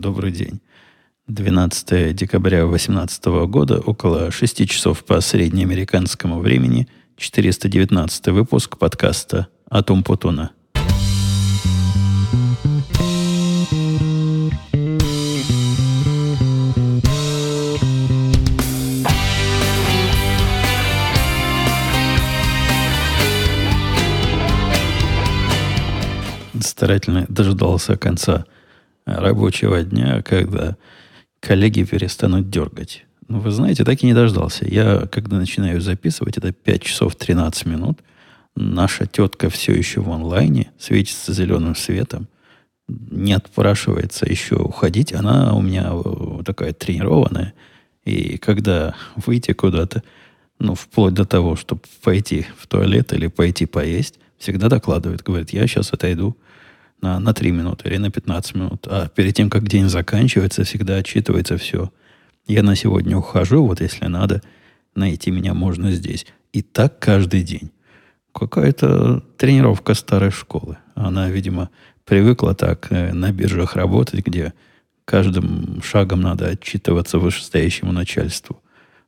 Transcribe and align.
добрый 0.00 0.32
день. 0.32 0.60
12 1.28 2.16
декабря 2.16 2.66
2018 2.66 3.24
года, 3.48 3.78
около 3.80 4.30
6 4.30 4.68
часов 4.68 5.04
по 5.04 5.20
среднеамериканскому 5.20 6.40
времени, 6.40 6.88
419 7.16 8.28
выпуск 8.28 8.78
подкаста 8.78 9.48
«Атом 9.68 10.02
Путуна». 10.02 10.50
Старательно 26.62 27.26
дожидался 27.28 27.96
конца 27.98 28.46
рабочего 29.18 29.82
дня, 29.82 30.22
когда 30.22 30.76
коллеги 31.40 31.84
перестанут 31.84 32.50
дергать. 32.50 33.04
Ну, 33.28 33.38
вы 33.38 33.50
знаете, 33.50 33.84
так 33.84 34.02
и 34.02 34.06
не 34.06 34.14
дождался. 34.14 34.66
Я, 34.66 35.06
когда 35.06 35.36
начинаю 35.36 35.80
записывать, 35.80 36.36
это 36.36 36.52
5 36.52 36.82
часов 36.82 37.16
13 37.16 37.66
минут, 37.66 38.00
наша 38.56 39.06
тетка 39.06 39.48
все 39.50 39.72
еще 39.72 40.00
в 40.00 40.10
онлайне, 40.10 40.72
светится 40.78 41.32
зеленым 41.32 41.76
светом, 41.76 42.28
не 42.88 43.32
отпрашивается 43.32 44.28
еще 44.28 44.56
уходить. 44.56 45.12
Она 45.12 45.54
у 45.54 45.62
меня 45.62 45.92
такая 46.44 46.72
тренированная. 46.72 47.54
И 48.04 48.36
когда 48.38 48.94
выйти 49.14 49.52
куда-то, 49.52 50.02
ну, 50.58 50.74
вплоть 50.74 51.14
до 51.14 51.24
того, 51.24 51.54
чтобы 51.56 51.82
пойти 52.02 52.46
в 52.58 52.66
туалет 52.66 53.12
или 53.12 53.28
пойти 53.28 53.66
поесть, 53.66 54.18
всегда 54.38 54.68
докладывает, 54.68 55.22
говорит, 55.22 55.50
я 55.50 55.66
сейчас 55.66 55.92
отойду 55.92 56.36
на, 57.02 57.18
на 57.18 57.32
3 57.32 57.50
минуты 57.50 57.88
или 57.88 57.98
на 57.98 58.10
15 58.10 58.54
минут. 58.54 58.86
А 58.88 59.08
перед 59.08 59.34
тем, 59.34 59.50
как 59.50 59.68
день 59.68 59.88
заканчивается, 59.88 60.64
всегда 60.64 60.96
отчитывается 60.96 61.56
все. 61.56 61.90
Я 62.46 62.62
на 62.62 62.76
сегодня 62.76 63.16
ухожу, 63.16 63.64
вот 63.66 63.80
если 63.80 64.06
надо, 64.06 64.42
найти 64.94 65.30
меня 65.30 65.54
можно 65.54 65.92
здесь. 65.92 66.26
И 66.52 66.62
так 66.62 66.98
каждый 66.98 67.42
день. 67.42 67.70
Какая-то 68.32 69.20
тренировка 69.36 69.94
старой 69.94 70.30
школы. 70.30 70.78
Она, 70.94 71.28
видимо, 71.28 71.70
привыкла 72.04 72.54
так 72.54 72.88
э, 72.90 73.12
на 73.12 73.32
биржах 73.32 73.76
работать, 73.76 74.24
где 74.26 74.52
каждым 75.04 75.82
шагом 75.82 76.20
надо 76.20 76.48
отчитываться 76.48 77.18
вышестоящему 77.18 77.92
начальству. 77.92 78.62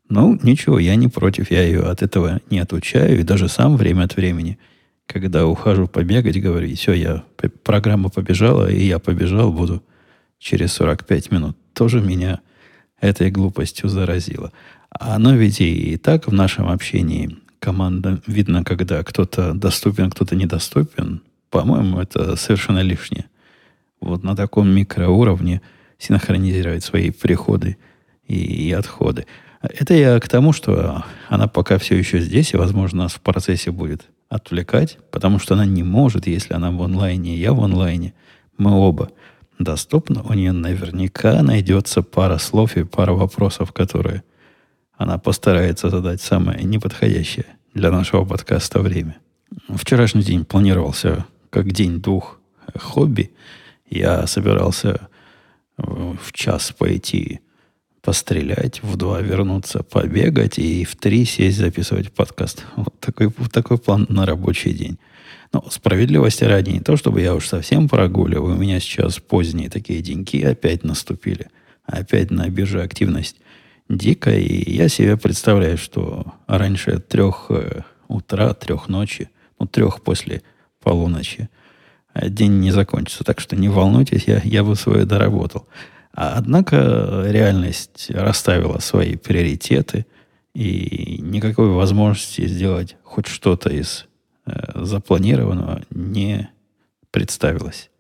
Ну, 0.09 0.39
ничего, 0.43 0.79
я 0.79 0.97
не 0.97 1.09
против, 1.09 1.51
я 1.51 1.63
ее 1.63 1.83
от 1.83 2.03
этого 2.03 2.41
не 2.51 2.59
отучаю, 2.59 3.21
и 3.21 3.23
даже 3.23 3.49
сам 3.49 3.77
время 3.77 4.05
от 4.05 4.17
времени– 4.17 4.59
когда 5.07 5.47
ухожу 5.47 5.89
побегать, 5.89 6.41
говорю, 6.41 6.75
все, 6.75 6.93
я, 6.93 7.25
программа 7.63 8.09
побежала, 8.09 8.71
и 8.71 8.85
я 8.85 8.99
побежал, 8.99 9.53
буду 9.53 9.83
через 10.39 10.73
45 10.73 11.31
минут. 11.31 11.57
Тоже 11.75 12.01
меня 12.01 12.41
этой 13.01 13.31
глупостью 13.31 13.89
заразило. 13.89 14.53
Оно 14.91 15.35
ведь 15.35 15.61
и 15.61 15.97
так 15.97 16.27
в 16.27 16.33
нашем 16.33 16.69
общении 16.69 17.39
команда 17.59 18.21
видно, 18.27 18.65
когда 18.65 19.03
кто-то 19.03 19.55
доступен, 19.55 20.11
кто-то 20.11 20.35
недоступен. 20.35 21.23
По-моему, 21.51 22.01
это 22.01 22.37
совершенно 22.37 22.81
лишнее. 22.81 23.27
Вот 24.01 24.25
на 24.25 24.35
таком 24.35 24.69
микроуровне 24.69 25.63
синхронизировать 25.99 26.83
свои 26.83 27.11
приходы 27.11 27.77
и, 28.27 28.69
и 28.69 28.73
отходы. 28.73 29.27
Это 29.63 29.95
я 29.95 30.19
к 30.19 30.29
тому, 30.29 30.53
что 30.53 31.05
она 31.29 31.47
пока 31.47 31.79
все 31.79 31.97
еще 31.97 32.19
здесь, 32.21 32.53
и, 32.53 32.57
возможно, 32.57 33.05
нас 33.05 33.13
в 33.13 33.21
процессе 33.21 33.71
будет 33.71 34.03
отвлекать, 34.29 34.99
потому 35.11 35.39
что 35.39 35.55
она 35.55 35.65
не 35.65 35.83
может, 35.83 36.27
если 36.27 36.55
она 36.55 36.71
в 36.71 36.83
онлайне, 36.83 37.37
я 37.37 37.53
в 37.53 37.63
онлайне, 37.63 38.15
мы 38.59 38.73
оба 38.73 39.11
доступны, 39.59 40.21
у 40.23 40.33
нее 40.33 40.53
наверняка 40.53 41.43
найдется 41.43 42.03
пара 42.03 42.39
слов 42.39 42.77
и 42.77 42.85
пара 42.85 43.13
вопросов, 43.13 43.73
которые 43.73 44.25
она 44.97 45.19
постарается 45.19 45.91
задать 45.91 46.21
самое 46.21 46.65
неподходящее 46.65 47.47
для 47.75 47.91
нашего 47.91 48.25
подкаста 48.25 48.81
время. 48.81 49.19
Вчерашний 49.69 50.23
день 50.23 50.45
планировался 50.45 51.27
как 51.51 51.71
день 51.71 52.01
двух 52.01 52.41
хобби. 52.75 53.33
Я 53.89 54.27
собирался 54.27 55.09
в 55.77 56.33
час 56.33 56.73
пойти 56.73 57.42
пострелять, 58.03 58.83
в 58.83 58.97
два 58.97 59.21
вернуться, 59.21 59.83
побегать 59.85 60.59
и 60.59 60.85
в 60.85 60.97
три 60.97 61.25
сесть 61.25 61.59
записывать 61.59 62.13
подкаст. 62.13 62.65
Вот 62.77 62.99
такой, 63.01 63.33
такой 63.51 63.79
план 63.79 64.07
на 64.09 64.27
рабочий 64.27 64.73
день. 64.73 64.99
Но 65.53 65.65
справедливости 65.71 66.45
ради 66.45 66.71
не 66.71 66.81
то, 66.81 66.97
чтобы 66.97 67.21
я 67.21 67.35
уж 67.35 67.47
совсем 67.47 67.89
прогуливаю. 67.89 68.57
У 68.57 68.59
меня 68.59 68.81
сейчас 68.81 69.19
поздние 69.19 69.71
такие 69.71 70.01
деньки 70.01 70.43
опять 70.43 70.83
наступили. 70.83 71.49
Опять 71.85 72.31
на 72.31 72.49
бирже 72.49 72.83
активность 72.83 73.37
дикая. 73.89 74.39
И 74.39 74.75
я 74.75 74.89
себе 74.89 75.17
представляю, 75.17 75.79
что 75.79 76.35
раньше 76.47 76.99
трех 76.99 77.47
э, 77.51 77.83
утра, 78.09 78.55
трех 78.55 78.89
ночи, 78.89 79.29
ну, 79.59 79.67
трех 79.67 80.03
после 80.03 80.43
полуночи, 80.83 81.49
э, 82.15 82.29
день 82.29 82.59
не 82.61 82.71
закончится. 82.71 83.23
Так 83.23 83.39
что 83.41 83.55
не 83.55 83.69
волнуйтесь, 83.69 84.25
я, 84.27 84.41
я 84.45 84.65
бы 84.65 84.75
свое 84.75 85.05
доработал. 85.05 85.69
А 86.15 86.35
однако 86.37 87.25
реальность 87.27 88.11
расставила 88.11 88.79
свои 88.79 89.17
приоритеты, 89.17 90.07
и 90.55 91.19
никакой 91.23 91.69
возможности 91.69 92.47
сделать 92.47 92.97
хоть 93.03 93.27
что-то 93.27 93.71
из 93.71 94.07
э, 94.45 94.53
запланированного 94.75 95.83
не 95.91 96.51
представилось. 97.11 97.91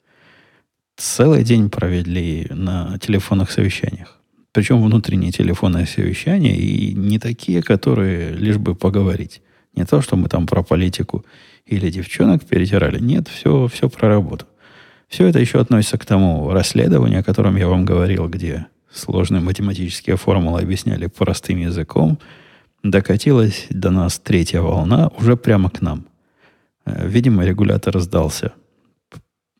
Целый 0.96 1.44
день 1.44 1.70
провели 1.70 2.46
на 2.50 2.98
телефонных 2.98 3.50
совещаниях. 3.50 4.18
Причем 4.52 4.82
внутренние 4.82 5.32
телефонные 5.32 5.86
совещания 5.86 6.54
и 6.54 6.92
не 6.92 7.18
такие, 7.18 7.62
которые 7.62 8.34
лишь 8.34 8.58
бы 8.58 8.74
поговорить. 8.74 9.40
Не 9.74 9.86
то, 9.86 10.02
что 10.02 10.16
мы 10.16 10.28
там 10.28 10.46
про 10.46 10.62
политику 10.62 11.24
или 11.64 11.90
девчонок 11.90 12.44
перетирали. 12.44 12.98
Нет, 12.98 13.28
все, 13.28 13.66
все 13.68 13.88
про 13.88 14.08
работу. 14.08 14.44
Все 15.12 15.26
это 15.26 15.38
еще 15.38 15.60
относится 15.60 15.98
к 15.98 16.06
тому 16.06 16.50
расследованию, 16.52 17.20
о 17.20 17.22
котором 17.22 17.56
я 17.56 17.68
вам 17.68 17.84
говорил, 17.84 18.28
где 18.28 18.68
сложные 18.90 19.42
математические 19.42 20.16
формулы 20.16 20.60
объясняли 20.60 21.06
простым 21.06 21.58
языком. 21.58 22.18
Докатилась 22.82 23.66
до 23.68 23.90
нас 23.90 24.18
третья 24.18 24.62
волна 24.62 25.10
уже 25.18 25.36
прямо 25.36 25.68
к 25.68 25.82
нам. 25.82 26.06
Э, 26.86 27.06
видимо, 27.06 27.44
регулятор 27.44 28.00
сдался 28.00 28.54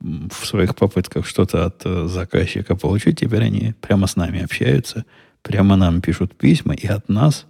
в 0.01 0.47
своих 0.47 0.75
попытках 0.75 1.27
что-то 1.27 1.67
от 1.67 1.83
э, 1.85 2.07
заказчика 2.07 2.75
получить. 2.75 3.21
Теперь 3.21 3.43
они 3.43 3.75
прямо 3.83 4.07
с 4.07 4.17
нами 4.17 4.43
общаются, 4.43 5.05
прямо 5.43 5.77
нам 5.77 6.01
пишут 6.01 6.35
письма, 6.35 6.73
и 6.73 6.87
от 6.87 7.11
нас, 7.11 7.45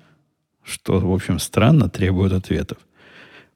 что, 0.64 0.98
в 0.98 1.12
общем, 1.12 1.38
странно, 1.38 1.88
требуют 1.88 2.32
ответов. 2.32 2.78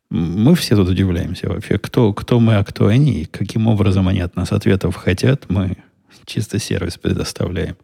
Мы 0.08 0.54
все 0.54 0.76
тут 0.76 0.88
удивляемся 0.88 1.48
вообще, 1.48 1.78
кто, 1.78 2.12
кто 2.12 2.38
мы, 2.38 2.56
а 2.56 2.64
кто 2.64 2.86
они, 2.86 3.22
и 3.22 3.24
каким 3.24 3.66
образом 3.66 4.06
они 4.06 4.20
от 4.20 4.36
нас 4.36 4.52
ответов 4.52 4.94
хотят. 4.94 5.46
Мы 5.48 5.76
чисто 6.24 6.58
сервис 6.58 6.96
предоставляем. 6.96 7.76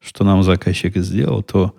Что 0.00 0.24
нам 0.24 0.42
заказчик 0.42 0.96
сделал, 0.96 1.42
то, 1.42 1.76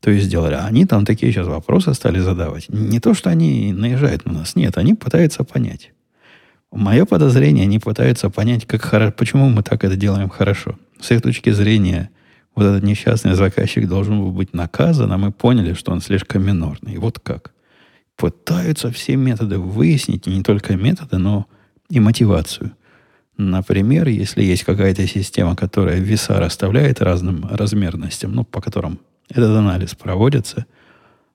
то 0.00 0.10
и 0.10 0.20
сделали. 0.20 0.54
А 0.54 0.66
они 0.66 0.84
там 0.86 1.04
такие 1.04 1.32
сейчас 1.32 1.46
вопросы 1.46 1.92
стали 1.94 2.20
задавать. 2.20 2.68
Не 2.68 3.00
то, 3.00 3.14
что 3.14 3.30
они 3.30 3.72
наезжают 3.72 4.26
на 4.26 4.32
нас. 4.32 4.54
Нет, 4.54 4.78
они 4.78 4.94
пытаются 4.94 5.42
понять. 5.42 5.92
Мое 6.70 7.04
подозрение, 7.04 7.64
они 7.64 7.78
пытаются 7.78 8.28
понять, 8.28 8.66
как 8.66 8.82
хоро... 8.82 9.10
почему 9.10 9.48
мы 9.48 9.62
так 9.62 9.82
это 9.84 9.96
делаем 9.96 10.28
хорошо. 10.28 10.78
С 11.00 11.10
их 11.10 11.22
точки 11.22 11.50
зрения, 11.50 12.10
вот 12.54 12.64
этот 12.64 12.82
несчастный 12.82 13.34
заказчик 13.34 13.88
должен 13.88 14.20
был 14.20 14.30
быть 14.30 14.52
наказан, 14.52 15.10
а 15.12 15.18
мы 15.18 15.32
поняли, 15.32 15.72
что 15.72 15.92
он 15.92 16.00
слишком 16.00 16.44
минорный. 16.44 16.98
Вот 16.98 17.18
как 17.18 17.52
пытаются 18.16 18.90
все 18.90 19.16
методы 19.16 19.58
выяснить, 19.58 20.26
не 20.26 20.42
только 20.42 20.76
методы, 20.76 21.18
но 21.18 21.46
и 21.90 22.00
мотивацию. 22.00 22.72
Например, 23.36 24.08
если 24.08 24.42
есть 24.42 24.64
какая-то 24.64 25.06
система, 25.06 25.54
которая 25.54 25.98
веса 25.98 26.40
расставляет 26.40 27.02
разным 27.02 27.46
размерностям, 27.50 28.32
ну, 28.32 28.44
по 28.44 28.60
которым 28.60 28.98
этот 29.28 29.50
анализ 29.50 29.94
проводится, 29.94 30.66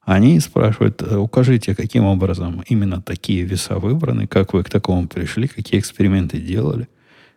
они 0.03 0.39
спрашивают, 0.39 1.01
«Э, 1.03 1.17
укажите, 1.17 1.75
каким 1.75 2.05
образом 2.05 2.63
именно 2.67 3.01
такие 3.01 3.43
веса 3.43 3.77
выбраны, 3.77 4.25
как 4.25 4.53
вы 4.53 4.63
к 4.63 4.69
такому 4.69 5.07
пришли, 5.07 5.47
какие 5.47 5.79
эксперименты 5.79 6.39
делали, 6.39 6.87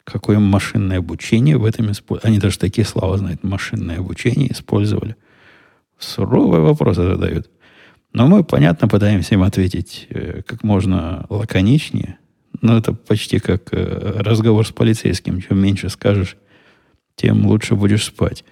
какое 0.04 0.38
машинное 0.38 0.98
обучение 0.98 1.58
в 1.58 1.66
этом 1.66 1.92
использовали. 1.92 2.32
Они 2.32 2.38
даже 2.38 2.58
такие 2.58 2.86
слова 2.86 3.18
знают, 3.18 3.44
машинное 3.44 3.98
обучение 3.98 4.50
использовали. 4.50 5.16
Суровые 5.98 6.62
вопросы 6.62 7.02
задают. 7.02 7.50
Но 8.14 8.28
мы, 8.28 8.44
понятно, 8.44 8.86
пытаемся 8.86 9.34
им 9.34 9.42
ответить 9.42 10.06
э, 10.08 10.42
как 10.46 10.62
можно 10.62 11.26
лаконичнее. 11.28 12.16
Но 12.62 12.78
это 12.78 12.92
почти 12.92 13.40
как 13.40 13.72
э, 13.72 14.20
разговор 14.20 14.64
с 14.64 14.70
полицейским. 14.70 15.42
Чем 15.42 15.60
меньше 15.60 15.88
скажешь, 15.88 16.36
тем 17.16 17.44
лучше 17.44 17.74
будешь 17.74 18.04
спать. 18.04 18.44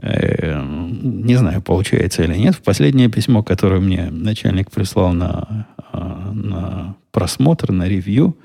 Э, 0.00 0.62
не 0.62 1.34
знаю, 1.34 1.60
получается 1.60 2.22
или 2.22 2.36
нет. 2.36 2.62
Последнее 2.62 3.10
письмо, 3.10 3.42
которое 3.42 3.80
мне 3.80 4.10
начальник 4.12 4.70
прислал 4.70 5.12
на, 5.12 5.66
на 5.92 6.94
просмотр, 7.10 7.72
на 7.72 7.88
ревью, 7.88 8.36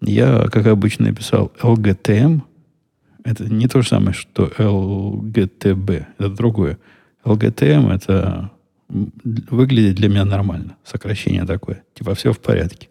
я, 0.00 0.46
как 0.50 0.66
обычно, 0.66 1.08
написал 1.08 1.52
LGTM, 1.62 2.40
Это 3.24 3.44
не 3.44 3.68
то 3.68 3.82
же 3.82 3.88
самое, 3.88 4.14
что 4.14 4.50
ЛГТБ. 4.58 5.90
Это 6.18 6.30
другое. 6.30 6.78
ЛГТМ 7.24 7.88
это 7.88 8.52
выглядит 8.88 9.96
для 9.96 10.08
меня 10.08 10.24
нормально. 10.24 10.76
Сокращение 10.84 11.44
такое. 11.44 11.82
Типа 11.94 12.14
все 12.14 12.32
в 12.32 12.38
порядке. 12.38 12.88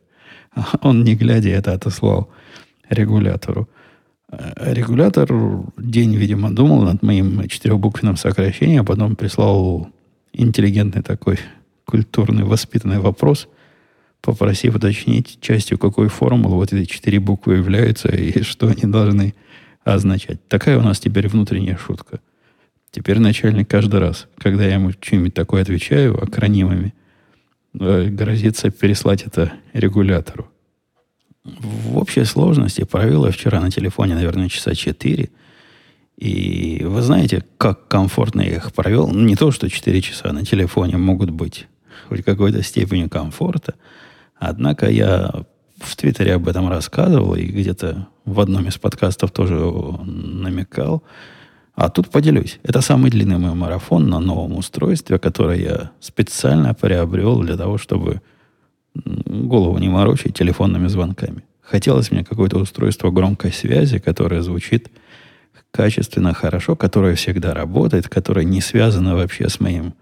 Он, 0.82 1.04
не 1.04 1.16
глядя, 1.16 1.50
это 1.50 1.74
отослал 1.74 2.30
регулятору. 2.90 3.70
Э, 4.30 4.74
регулятор 4.74 5.32
день, 5.78 6.16
видимо, 6.16 6.52
думал 6.52 6.82
над 6.82 7.04
моим 7.04 7.48
четырехбуквенным 7.48 8.18
сокращением, 8.18 8.82
а 8.82 8.86
потом 8.86 9.16
прислал 9.16 9.90
интеллигентный 10.34 11.02
такой 11.02 11.40
культурный, 11.86 12.44
воспитанный 12.44 13.00
вопрос, 13.00 13.48
попросив 14.22 14.76
уточнить 14.76 15.40
частью 15.40 15.78
какой 15.78 16.10
формулы 16.10 16.56
вот 16.56 16.74
эти 16.74 16.90
четыре 16.90 17.20
буквы 17.20 17.56
являются 17.56 18.10
и 18.10 18.42
что 18.44 18.68
они 18.68 18.92
должны 18.92 19.36
означать. 19.84 20.46
Такая 20.48 20.80
у 20.80 20.82
нас 20.82 21.00
теперь 21.00 21.28
внутренняя 21.28 21.78
шутка. 21.78 22.20
Теперь 22.96 23.20
начальник 23.20 23.70
каждый 23.70 24.00
раз, 24.00 24.26
когда 24.38 24.64
я 24.64 24.76
ему 24.76 24.92
что-нибудь 24.92 25.34
такое 25.34 25.64
отвечаю 25.64 26.18
акронимами, 26.18 26.94
э, 27.78 28.06
грозится 28.06 28.70
переслать 28.70 29.24
это 29.24 29.52
регулятору. 29.74 30.50
В 31.44 31.98
общей 31.98 32.24
сложности 32.24 32.86
провел 32.86 33.26
я 33.26 33.34
вчера 33.34 33.60
на 33.60 33.70
телефоне, 33.70 34.16
наверное, 34.16 34.48
часа 34.48 34.74
четыре. 34.76 35.30
И 36.16 36.84
вы 36.86 37.02
знаете, 37.02 37.44
как 37.58 37.90
комфортно 37.90 38.40
я 38.40 38.56
их 38.56 38.72
провел. 38.72 39.12
Не 39.12 39.36
то, 39.36 39.52
что 39.52 39.70
4 39.70 40.02
часа 40.02 40.32
на 40.32 40.46
телефоне 40.46 40.96
могут 40.96 41.32
быть 41.32 41.68
хоть 42.08 42.24
какой-то 42.24 42.64
степени 42.64 43.10
комфорта. 43.10 43.74
Однако 44.38 44.90
я 44.90 45.44
в 45.82 45.98
Твиттере 45.98 46.36
об 46.36 46.48
этом 46.48 46.70
рассказывал 46.70 47.36
и 47.36 47.44
где-то 47.44 48.08
в 48.24 48.40
одном 48.40 48.70
из 48.70 48.78
подкастов 48.78 49.32
тоже 49.32 49.56
намекал. 49.56 51.04
А 51.76 51.90
тут 51.90 52.10
поделюсь. 52.10 52.60
Это 52.64 52.82
самый 52.82 53.12
длинный 53.12 53.38
мой 53.38 53.54
марафон 53.54 54.08
на 54.08 54.20
новом 54.20 54.58
устройстве, 54.58 55.20
которое 55.20 55.60
я 55.60 55.92
специально 56.00 56.74
приобрел 56.74 57.42
для 57.42 57.58
того, 57.58 57.78
чтобы 57.78 58.22
голову 58.96 59.78
не 59.78 59.90
морочить 59.90 60.38
телефонными 60.38 60.88
звонками. 60.88 61.44
Хотелось 61.62 62.12
мне 62.12 62.24
какое-то 62.24 62.60
устройство 62.60 63.12
громкой 63.12 63.52
связи, 63.52 64.00
которое 64.00 64.42
звучит 64.42 64.90
качественно, 65.72 66.34
хорошо, 66.34 66.78
которое 66.78 67.16
всегда 67.16 67.54
работает, 67.54 68.08
которое 68.08 68.46
не 68.46 68.62
связано 68.62 69.16
вообще 69.16 69.50
с 69.50 69.60
моим 69.60 69.94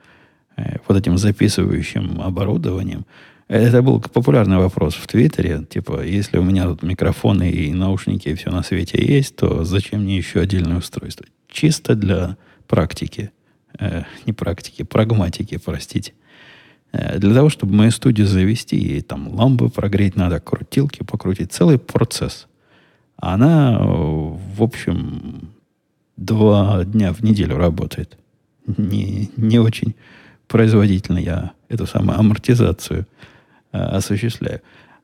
э, 0.55 0.77
вот 0.87 0.97
этим 0.97 1.17
записывающим 1.17 2.21
оборудованием. 2.21 3.05
Это 3.53 3.83
был 3.83 3.99
популярный 3.99 4.57
вопрос 4.57 4.95
в 4.95 5.05
Твиттере. 5.05 5.63
Типа, 5.69 6.03
если 6.03 6.39
у 6.39 6.43
меня 6.43 6.65
тут 6.65 6.81
микрофоны 6.81 7.51
и 7.51 7.71
наушники 7.71 8.29
и 8.29 8.33
все 8.33 8.49
на 8.49 8.63
свете 8.63 8.97
есть, 8.99 9.35
то 9.35 9.63
зачем 9.63 10.01
мне 10.01 10.17
еще 10.17 10.39
отдельное 10.39 10.79
устройство? 10.79 11.27
Чисто 11.47 11.93
для 11.93 12.35
практики. 12.67 13.29
Э, 13.77 14.05
не 14.25 14.33
практики, 14.33 14.81
прагматики, 14.81 15.59
простите. 15.63 16.13
Э, 16.93 17.19
для 17.19 17.31
того, 17.35 17.49
чтобы 17.49 17.75
мою 17.75 17.91
студию 17.91 18.25
завести, 18.25 18.75
и 18.75 19.01
там 19.01 19.27
лампы 19.27 19.69
прогреть 19.69 20.15
надо, 20.15 20.39
крутилки 20.39 21.03
покрутить. 21.03 21.53
Целый 21.53 21.77
процесс. 21.77 22.47
Она, 23.17 23.77
в 23.79 24.63
общем, 24.63 25.49
два 26.17 26.83
дня 26.85 27.13
в 27.13 27.21
неделю 27.21 27.57
работает. 27.57 28.17
Не, 28.65 29.29
не 29.37 29.59
очень 29.59 29.93
производительно 30.47 31.19
я 31.19 31.51
эту 31.69 31.85
самую 31.85 32.17
амортизацию 32.17 33.05
осуществляю. 33.79 34.61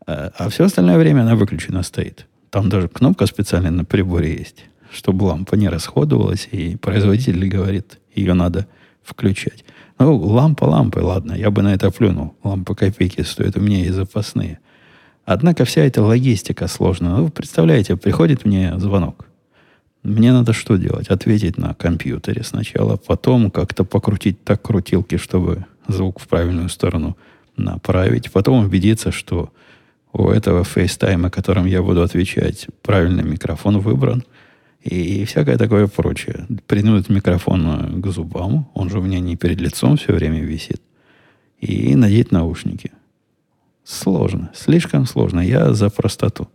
Э, 0.07 0.29
а 0.37 0.49
все 0.49 0.65
остальное 0.65 0.97
время 0.97 1.21
она 1.21 1.35
выключена 1.35 1.83
стоит. 1.83 2.27
Там 2.49 2.69
даже 2.69 2.87
кнопка 2.87 3.25
специальная 3.25 3.71
на 3.71 3.85
приборе 3.85 4.33
есть, 4.33 4.65
чтобы 4.91 5.25
лампа 5.25 5.55
не 5.55 5.69
расходовалась, 5.69 6.47
и 6.51 6.75
производитель 6.75 7.47
говорит, 7.47 7.99
ее 8.15 8.33
надо 8.33 8.67
включать. 9.03 9.63
Ну, 9.99 10.15
лампа 10.15 10.63
лампой, 10.65 11.03
ладно, 11.03 11.33
я 11.33 11.51
бы 11.51 11.61
на 11.61 11.73
это 11.73 11.91
плюнул. 11.91 12.35
Лампа 12.43 12.73
копейки 12.73 13.21
стоит, 13.21 13.57
у 13.57 13.61
меня 13.61 13.85
и 13.85 13.89
запасные. 13.89 14.59
Однако 15.25 15.65
вся 15.65 15.83
эта 15.83 16.01
логистика 16.01 16.67
сложная. 16.67 17.17
Ну, 17.17 17.29
представляете, 17.29 17.95
приходит 17.97 18.45
мне 18.45 18.79
звонок. 18.79 19.27
Мне 20.01 20.31
надо 20.31 20.53
что 20.53 20.77
делать? 20.77 21.09
Ответить 21.09 21.57
на 21.57 21.73
компьютере 21.73 22.43
сначала, 22.43 22.95
потом 22.95 23.51
как-то 23.51 23.83
покрутить 23.83 24.43
так 24.43 24.61
крутилки, 24.61 25.17
чтобы 25.17 25.65
звук 25.87 26.19
в 26.19 26.27
правильную 26.27 26.69
сторону 26.69 27.17
направить, 27.59 28.31
потом 28.31 28.65
убедиться, 28.65 29.11
что 29.11 29.51
у 30.11 30.29
этого 30.29 30.63
FaceTime 30.63 31.16
а, 31.16 31.29
которым 31.29 31.65
я 31.65 31.81
буду 31.81 32.01
отвечать, 32.01 32.67
правильный 32.81 33.23
микрофон 33.23 33.79
выбран, 33.79 34.23
и 34.81 35.25
всякое 35.25 35.57
такое 35.57 35.87
прочее. 35.87 36.47
Принудить 36.67 37.09
микрофон 37.09 38.01
к 38.01 38.07
зубам, 38.07 38.69
он 38.73 38.89
же 38.89 38.99
у 38.99 39.01
меня 39.01 39.19
не 39.19 39.35
перед 39.35 39.59
лицом 39.59 39.97
все 39.97 40.13
время 40.13 40.41
висит, 40.41 40.81
и 41.59 41.95
надеть 41.95 42.31
наушники. 42.31 42.91
Сложно, 43.83 44.51
слишком 44.55 45.05
сложно. 45.05 45.39
Я 45.39 45.73
за 45.73 45.89
простоту 45.89 46.47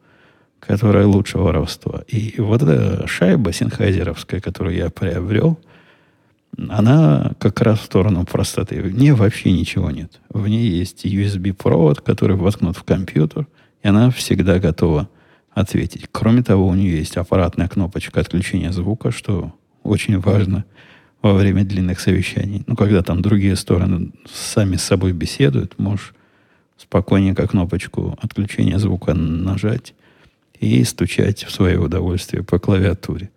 которая 0.67 1.07
лучше 1.07 1.39
воровства. 1.39 2.05
И 2.09 2.35
вот 2.39 2.63
эта 2.63 3.07
шайба 3.07 3.53
синхайзеровская, 3.53 4.41
которую 4.41 4.77
я 4.77 4.91
приобрел, 4.91 5.59
она 6.69 7.33
как 7.39 7.61
раз 7.61 7.81
в 7.81 7.85
сторону 7.85 8.25
простоты. 8.25 8.81
В 8.83 8.95
ней 8.97 9.13
вообще 9.13 9.53
ничего 9.53 9.91
нет. 9.91 10.21
В 10.29 10.47
ней 10.47 10.69
есть 10.69 11.05
USB-провод, 11.05 12.01
который 12.01 12.37
воткнут 12.37 12.77
в 12.77 12.85
компьютер, 12.85 13.47
и 13.83 13.89
она 13.89 14.11
всегда 14.11 14.59
готова 14.59 15.09
ответить. 15.53 16.09
Кроме 16.11 16.43
того, 16.43 16.67
у 16.67 16.75
нее 16.75 16.99
есть 16.99 17.17
аппаратная 17.17 17.69
кнопочка 17.69 18.21
отключения 18.21 18.73
звука, 18.73 19.11
что 19.11 19.55
очень 19.83 20.19
важно 20.19 20.65
во 21.23 21.35
время 21.35 21.65
длинных 21.65 22.01
совещаний. 22.01 22.65
Ну, 22.67 22.77
когда 22.77 23.03
там 23.03 23.23
другие 23.23 23.57
стороны 23.57 24.13
сами 24.33 24.77
с 24.77 24.83
собой 24.83 25.13
беседуют, 25.13 25.79
можешь 25.79 26.15
спокойненько 26.77 27.47
кнопочку 27.47 28.19
отключения 28.21 28.79
звука 28.79 29.15
нажать, 29.15 29.95
и 30.61 30.83
стучать 30.85 31.45
в 31.45 31.51
свое 31.51 31.79
удовольствие 31.79 32.43
по 32.43 32.59
клавиатуре. 32.59 33.31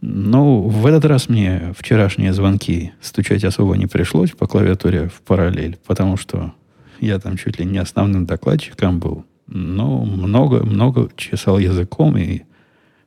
Ну, 0.00 0.62
в 0.62 0.86
этот 0.86 1.04
раз 1.06 1.28
мне 1.28 1.74
вчерашние 1.76 2.32
звонки 2.32 2.92
стучать 3.00 3.44
особо 3.44 3.76
не 3.76 3.86
пришлось 3.86 4.30
по 4.30 4.46
клавиатуре 4.46 5.08
в 5.08 5.20
параллель, 5.22 5.78
потому 5.86 6.16
что 6.16 6.52
я 7.00 7.18
там 7.18 7.36
чуть 7.36 7.58
ли 7.58 7.64
не 7.64 7.78
основным 7.78 8.26
докладчиком 8.26 9.00
был. 9.00 9.24
Но 9.46 10.04
много-много 10.04 11.10
чесал 11.16 11.58
языком, 11.58 12.16
и 12.16 12.42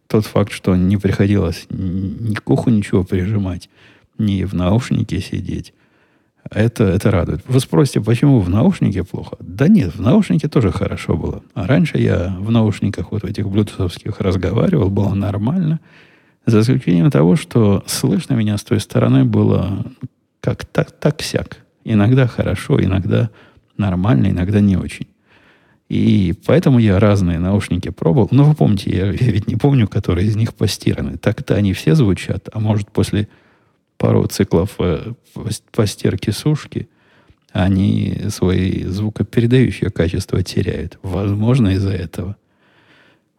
тот 0.07 0.25
факт, 0.25 0.51
что 0.51 0.75
не 0.75 0.97
приходилось 0.97 1.67
ни 1.69 2.33
к 2.35 2.49
уху 2.49 2.69
ничего 2.69 3.03
прижимать, 3.03 3.69
ни 4.17 4.43
в 4.43 4.53
наушнике 4.53 5.21
сидеть, 5.21 5.73
это, 6.49 6.83
это 6.83 7.11
радует. 7.11 7.41
Вы 7.47 7.59
спросите, 7.59 8.01
почему 8.01 8.39
в 8.39 8.49
наушнике 8.49 9.03
плохо? 9.03 9.37
Да 9.39 9.67
нет, 9.67 9.95
в 9.95 10.01
наушнике 10.01 10.47
тоже 10.47 10.71
хорошо 10.71 11.15
было. 11.15 11.43
А 11.53 11.67
раньше 11.67 11.97
я 11.97 12.35
в 12.39 12.51
наушниках 12.51 13.11
вот 13.11 13.21
в 13.21 13.25
этих 13.25 13.47
блютусовских 13.47 14.19
разговаривал, 14.19 14.89
было 14.89 15.13
нормально. 15.13 15.79
За 16.45 16.61
исключением 16.61 17.11
того, 17.11 17.35
что 17.35 17.83
слышно 17.85 18.33
меня 18.33 18.57
с 18.57 18.63
той 18.63 18.79
стороны 18.79 19.25
было 19.25 19.85
как 20.39 20.65
так, 20.65 20.91
так 20.91 21.21
сяк. 21.21 21.57
Иногда 21.83 22.27
хорошо, 22.27 22.83
иногда 22.83 23.29
нормально, 23.77 24.27
иногда 24.27 24.59
не 24.59 24.77
очень. 24.77 25.07
И 25.89 26.33
поэтому 26.45 26.79
я 26.79 26.99
разные 26.99 27.37
наушники 27.37 27.89
пробовал. 27.89 28.29
Но 28.31 28.45
вы 28.45 28.55
помните, 28.55 28.95
я, 28.95 29.07
ведь 29.11 29.47
не 29.47 29.55
помню, 29.55 29.87
которые 29.87 30.27
из 30.27 30.35
них 30.35 30.53
постираны. 30.53 31.17
Так-то 31.17 31.55
они 31.55 31.73
все 31.73 31.95
звучат, 31.95 32.49
а 32.53 32.59
может 32.59 32.91
после 32.91 33.27
пару 33.97 34.25
циклов 34.27 34.75
э, 34.79 35.13
по 35.71 35.85
стирке 35.85 36.31
сушки, 36.31 36.89
они 37.51 38.17
свои 38.29 38.85
звукопередающие 38.85 39.89
качества 39.89 40.41
теряют. 40.41 40.97
Возможно, 41.03 41.69
из-за 41.69 41.91
этого. 41.91 42.37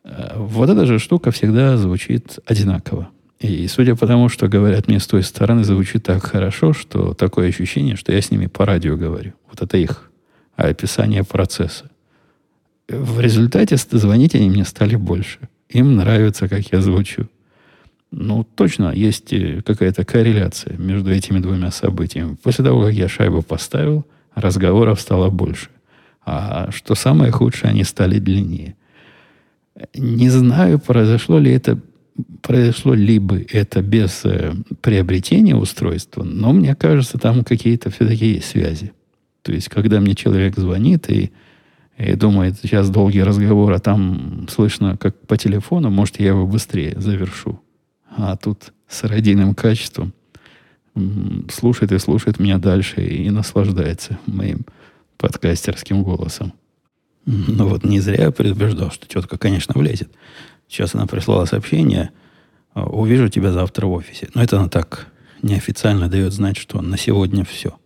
Э, 0.05 0.35
вот 0.37 0.71
эта 0.71 0.87
же 0.87 0.99
штука 0.99 1.31
всегда 1.31 1.77
звучит 1.77 2.39
одинаково. 2.47 3.09
И 3.41 3.67
судя 3.67 3.97
по 3.97 4.07
тому, 4.07 4.29
что 4.29 4.49
говорят 4.49 4.87
мне 4.87 5.01
с 5.01 5.07
той 5.07 5.23
стороны, 5.23 5.65
звучит 5.65 6.05
так 6.05 6.25
хорошо, 6.25 6.73
что 6.73 7.13
такое 7.13 7.49
ощущение, 7.49 7.97
что 7.97 8.13
я 8.13 8.23
с 8.23 8.31
ними 8.31 8.47
по 8.47 8.65
радио 8.65 8.97
говорю. 8.97 9.33
Вот 9.51 9.61
это 9.63 9.77
их 9.77 10.11
описание 10.57 11.25
процесса. 11.25 11.91
В 12.89 13.21
результате 13.21 13.77
звонить 13.77 14.35
они 14.35 14.49
мне 14.49 14.65
стали 14.65 14.97
больше. 14.97 15.39
Им 15.69 15.97
нравится, 15.97 16.49
как 16.49 16.73
я 16.73 16.81
звучу. 16.81 17.27
Ну, 18.13 18.45
точно 18.45 18.93
есть 18.93 19.33
э, 19.33 19.63
какая-то 19.63 20.05
корреляция 20.05 20.77
между 20.77 21.11
этими 21.11 21.39
двумя 21.39 21.71
событиями. 21.71 22.37
После 22.43 22.65
того, 22.65 22.83
как 22.83 22.93
я 22.93 23.09
шайбу 23.09 23.43
поставил, 23.43 24.05
разговоров 24.35 25.01
стало 25.01 25.31
больше. 25.31 25.71
А 26.25 26.71
что 26.71 26.95
самое 26.95 27.33
худшее, 27.33 27.71
они 27.71 27.85
стали 27.85 28.19
длиннее. 28.19 28.77
Не 29.95 30.29
знаю, 30.29 30.79
произошло 30.79 31.39
ли 31.39 31.53
это, 31.53 31.81
произошло 32.43 32.95
ли 32.95 33.19
бы 33.19 33.47
это 33.51 33.83
без 33.83 34.25
э, 34.25 34.53
приобретения 34.81 35.57
устройства, 35.57 36.25
но 36.25 36.53
мне 36.53 36.75
кажется, 36.75 37.19
там 37.19 37.45
какие-то 37.45 37.91
все-таки 37.91 38.35
есть 38.35 38.49
связи. 38.49 38.93
То 39.43 39.53
есть, 39.53 39.69
когда 39.69 40.01
мне 40.01 40.15
человек 40.15 40.57
звонит 40.57 41.11
и, 41.11 41.33
и 41.97 42.15
думает, 42.15 42.57
сейчас 42.61 42.91
долгий 42.91 43.23
разговор, 43.23 43.73
а 43.73 43.79
там 43.79 44.47
слышно, 44.51 44.97
как 44.97 45.19
по 45.27 45.37
телефону, 45.37 45.91
может, 45.91 46.21
я 46.21 46.29
его 46.29 46.47
быстрее 46.47 46.95
завершу 46.97 47.61
а 48.17 48.37
тут 48.37 48.73
с 48.89 49.05
радийным 49.05 49.55
качеством 49.55 50.13
слушает 51.51 51.93
и 51.93 51.99
слушает 51.99 52.39
меня 52.39 52.59
дальше 52.59 53.05
и 53.05 53.31
наслаждается 53.31 54.19
моим 54.27 54.67
подкастерским 55.17 56.03
голосом. 56.03 56.53
Ну 57.27 57.69
вот 57.69 57.85
не 57.85 58.01
зря 58.01 58.25
я 58.25 58.31
предупреждал, 58.31 58.91
что 58.91 59.07
тетка, 59.07 59.39
конечно, 59.39 59.75
влезет. 59.77 60.11
Сейчас 60.69 60.95
она 60.95 61.07
прислала 61.07 61.45
сообщение, 61.45 62.11
«А, 62.75 62.85
увижу 62.85 63.29
тебя 63.29 63.53
завтра 63.53 63.87
в 63.87 63.93
офисе. 63.93 64.29
Но 64.35 64.43
это 64.43 64.59
она 64.59 64.69
так 64.69 65.09
неофициально 65.43 66.09
дает 66.09 66.33
знать, 66.33 66.57
что 66.57 66.81
на 66.81 66.97
сегодня 66.97 67.45
все. 67.45 67.77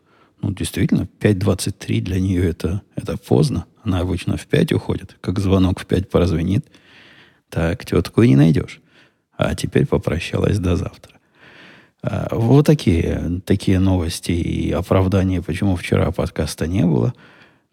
Ну, 0.41 0.53
действительно, 0.53 1.09
5.23 1.21 2.01
для 2.01 2.21
нее 2.21 2.49
это, 2.49 2.83
это 2.95 3.17
поздно. 3.17 3.67
Она 3.83 4.01
обычно 4.01 4.37
в 4.37 4.47
5 4.47 4.73
уходит, 4.73 5.17
как 5.21 5.39
звонок 5.39 5.81
в 5.81 5.87
5 5.87 6.11
прозвенит. 6.11 6.67
Так, 7.49 7.85
тетку 7.85 8.23
и 8.23 8.29
не 8.29 8.37
найдешь. 8.37 8.81
А 9.37 9.55
теперь 9.55 9.87
попрощалась 9.87 10.59
до 10.59 10.77
завтра. 10.77 11.15
А, 12.03 12.29
вот 12.31 12.67
такие, 12.67 13.41
такие 13.45 13.81
новости 13.81 14.33
и 14.33 14.71
оправдания, 14.71 15.43
почему 15.43 15.77
вчера 15.77 16.11
подкаста 16.11 16.67
не 16.67 16.85
было. 16.85 17.15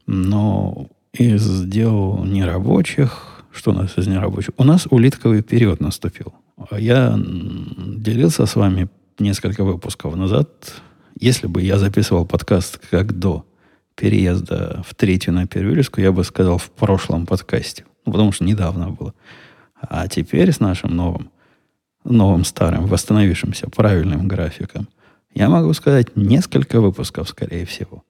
Но 0.08 0.90
из 1.14 1.66
дел 1.66 2.24
нерабочих, 2.26 3.46
что 3.52 3.72
у 3.72 3.74
нас 3.74 3.98
из 3.98 4.08
нерабочих? 4.08 4.54
У 4.58 4.64
нас 4.64 4.88
улитковый 4.90 5.44
период 5.44 5.80
наступил. 5.80 6.34
Я 6.72 7.16
делился 7.18 8.46
с 8.46 8.56
вами 8.56 8.90
несколько 9.20 9.64
выпусков 9.64 10.16
назад. 10.16 10.74
Если 11.20 11.46
бы 11.46 11.62
я 11.62 11.78
записывал 11.78 12.26
подкаст 12.26 12.80
как 12.90 13.18
до 13.18 13.46
переезда 13.96 14.84
в 14.88 14.96
третью 14.96 15.34
на 15.34 15.46
Первильскую, 15.46 16.04
я 16.04 16.12
бы 16.12 16.24
сказал 16.24 16.58
в 16.58 16.72
прошлом 16.72 17.28
подкасте. 17.28 17.86
Ну, 18.06 18.12
потому 18.12 18.32
что 18.32 18.44
недавно 18.44 18.90
было. 18.90 19.14
А 19.80 20.08
теперь 20.08 20.52
с 20.52 20.60
нашим 20.60 20.96
новым, 20.96 21.30
новым 22.04 22.44
старым, 22.44 22.88
восстановившимся 22.88 23.70
правильным 23.70 24.28
графиком, 24.28 24.88
я 25.36 25.48
могу 25.48 25.74
сказать 25.74 26.16
несколько 26.16 26.82
выпусков, 26.82 27.30
скорее 27.30 27.66
всего. 27.66 28.04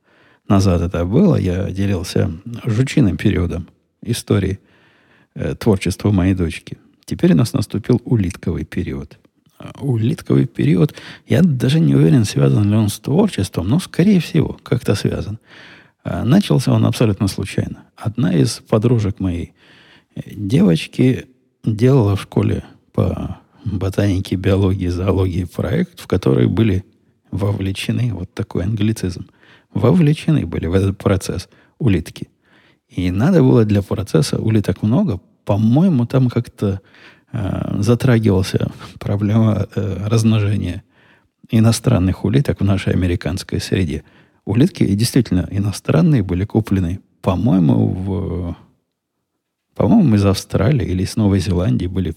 Назад 0.47 0.81
это 0.81 1.05
было, 1.05 1.35
я 1.35 1.71
делился 1.71 2.31
жучиным 2.65 3.17
периодом 3.17 3.67
истории 4.01 4.59
э, 5.35 5.55
творчества 5.55 6.11
моей 6.11 6.33
дочки. 6.33 6.77
Теперь 7.05 7.33
у 7.33 7.37
нас 7.37 7.53
наступил 7.53 8.01
улитковый 8.03 8.65
период. 8.65 9.17
А 9.57 9.71
улитковый 9.79 10.45
период, 10.45 10.93
я 11.27 11.41
даже 11.41 11.79
не 11.79 11.95
уверен, 11.95 12.25
связан 12.25 12.69
ли 12.69 12.75
он 12.75 12.89
с 12.89 12.99
творчеством, 12.99 13.69
но, 13.69 13.79
скорее 13.79 14.19
всего, 14.19 14.59
как-то 14.63 14.95
связан. 14.95 15.39
А 16.03 16.25
начался 16.25 16.73
он 16.73 16.85
абсолютно 16.85 17.27
случайно. 17.27 17.83
Одна 17.95 18.33
из 18.33 18.59
подружек 18.67 19.19
моей 19.19 19.53
э, 20.15 20.21
девочки 20.25 21.27
делала 21.63 22.17
в 22.17 22.21
школе 22.21 22.65
по 22.91 23.39
ботанике, 23.63 24.35
биологии, 24.35 24.87
зоологии 24.87 25.45
проект, 25.45 26.01
в 26.01 26.07
который 26.07 26.47
были 26.47 26.83
вовлечены, 27.31 28.13
вот 28.13 28.33
такой 28.33 28.63
англицизм, 28.65 29.27
вовлечены 29.73 30.45
были 30.45 30.67
в 30.67 30.73
этот 30.73 30.97
процесс 30.97 31.49
улитки. 31.79 32.29
И 32.87 33.11
надо 33.11 33.41
было 33.41 33.65
для 33.65 33.81
процесса 33.81 34.37
улиток 34.39 34.81
много. 34.83 35.19
По-моему, 35.45 36.05
там 36.05 36.29
как-то 36.29 36.81
э, 37.31 37.75
затрагивался 37.79 38.71
проблема 38.99 39.67
э, 39.75 40.07
размножения 40.07 40.83
иностранных 41.49 42.23
улиток 42.23 42.61
в 42.61 42.63
нашей 42.63 42.93
американской 42.93 43.59
среде. 43.59 44.03
Улитки 44.45 44.85
действительно 44.95 45.47
иностранные 45.49 46.23
были 46.23 46.45
куплены, 46.45 46.99
по-моему, 47.21 47.87
в 47.87 48.55
по-моему, 49.75 50.15
из 50.15 50.25
Австралии 50.25 50.85
или 50.85 51.03
из 51.03 51.15
Новой 51.15 51.39
Зеландии 51.39 51.87
были 51.87 52.15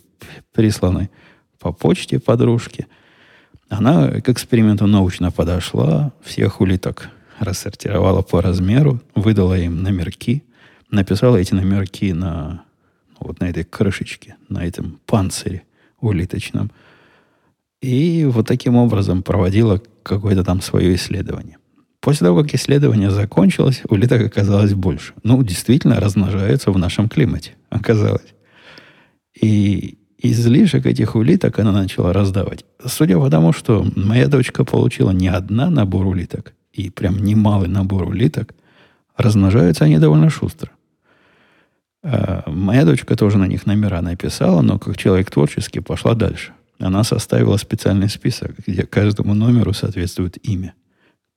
присланы 0.52 1.10
по 1.58 1.72
почте 1.72 2.18
подружки. 2.18 2.86
Она 3.68 4.20
к 4.20 4.28
эксперименту 4.28 4.86
научно 4.86 5.30
подошла, 5.30 6.12
всех 6.22 6.60
улиток 6.60 7.10
рассортировала 7.38 8.22
по 8.22 8.40
размеру, 8.40 9.00
выдала 9.14 9.58
им 9.58 9.82
номерки, 9.82 10.44
написала 10.90 11.36
эти 11.36 11.54
номерки 11.54 12.12
на 12.12 12.64
вот 13.20 13.40
на 13.40 13.48
этой 13.48 13.64
крышечке, 13.64 14.36
на 14.48 14.64
этом 14.64 15.00
панцире 15.06 15.62
улиточном. 16.00 16.70
И 17.80 18.24
вот 18.24 18.46
таким 18.46 18.76
образом 18.76 19.22
проводила 19.22 19.80
какое-то 20.02 20.44
там 20.44 20.60
свое 20.60 20.94
исследование. 20.94 21.58
После 22.00 22.26
того, 22.26 22.42
как 22.42 22.54
исследование 22.54 23.10
закончилось, 23.10 23.82
улиток 23.88 24.22
оказалось 24.22 24.74
больше. 24.74 25.12
Ну, 25.22 25.42
действительно 25.42 25.98
размножаются 25.98 26.70
в 26.70 26.78
нашем 26.78 27.08
климате, 27.08 27.54
оказалось. 27.68 28.34
И 29.40 29.98
излишек 30.18 30.86
этих 30.86 31.16
улиток 31.16 31.58
она 31.58 31.72
начала 31.72 32.12
раздавать. 32.12 32.64
Судя 32.84 33.18
по 33.18 33.28
тому, 33.30 33.52
что 33.52 33.86
моя 33.96 34.28
дочка 34.28 34.64
получила 34.64 35.10
не 35.10 35.28
одна 35.28 35.68
набор 35.68 36.06
улиток, 36.06 36.54
и 36.76 36.90
прям 36.90 37.18
немалый 37.18 37.68
набор 37.68 38.08
улиток, 38.08 38.54
размножаются 39.16 39.84
они 39.84 39.98
довольно 39.98 40.30
шустро. 40.30 40.70
А 42.02 42.44
моя 42.46 42.84
дочка 42.84 43.16
тоже 43.16 43.38
на 43.38 43.46
них 43.46 43.66
номера 43.66 44.00
написала, 44.02 44.62
но 44.62 44.78
как 44.78 44.96
человек 44.96 45.30
творческий 45.30 45.80
пошла 45.80 46.14
дальше. 46.14 46.52
Она 46.78 47.04
составила 47.04 47.56
специальный 47.56 48.08
список, 48.08 48.52
где 48.66 48.84
каждому 48.84 49.34
номеру 49.34 49.72
соответствует 49.72 50.36
имя– 50.46 50.74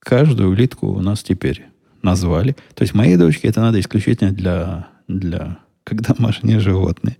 каждую 0.00 0.50
улитку 0.50 0.88
у 0.88 1.00
нас 1.00 1.22
теперь 1.22 1.66
назвали. 2.02 2.56
То 2.74 2.82
есть 2.82 2.94
моей 2.94 3.16
дочке 3.16 3.48
это 3.48 3.60
надо 3.60 3.78
исключительно 3.78 4.32
для, 4.32 4.88
для 5.06 5.58
как 5.84 6.00
домашние 6.00 6.58
животные. 6.58 7.18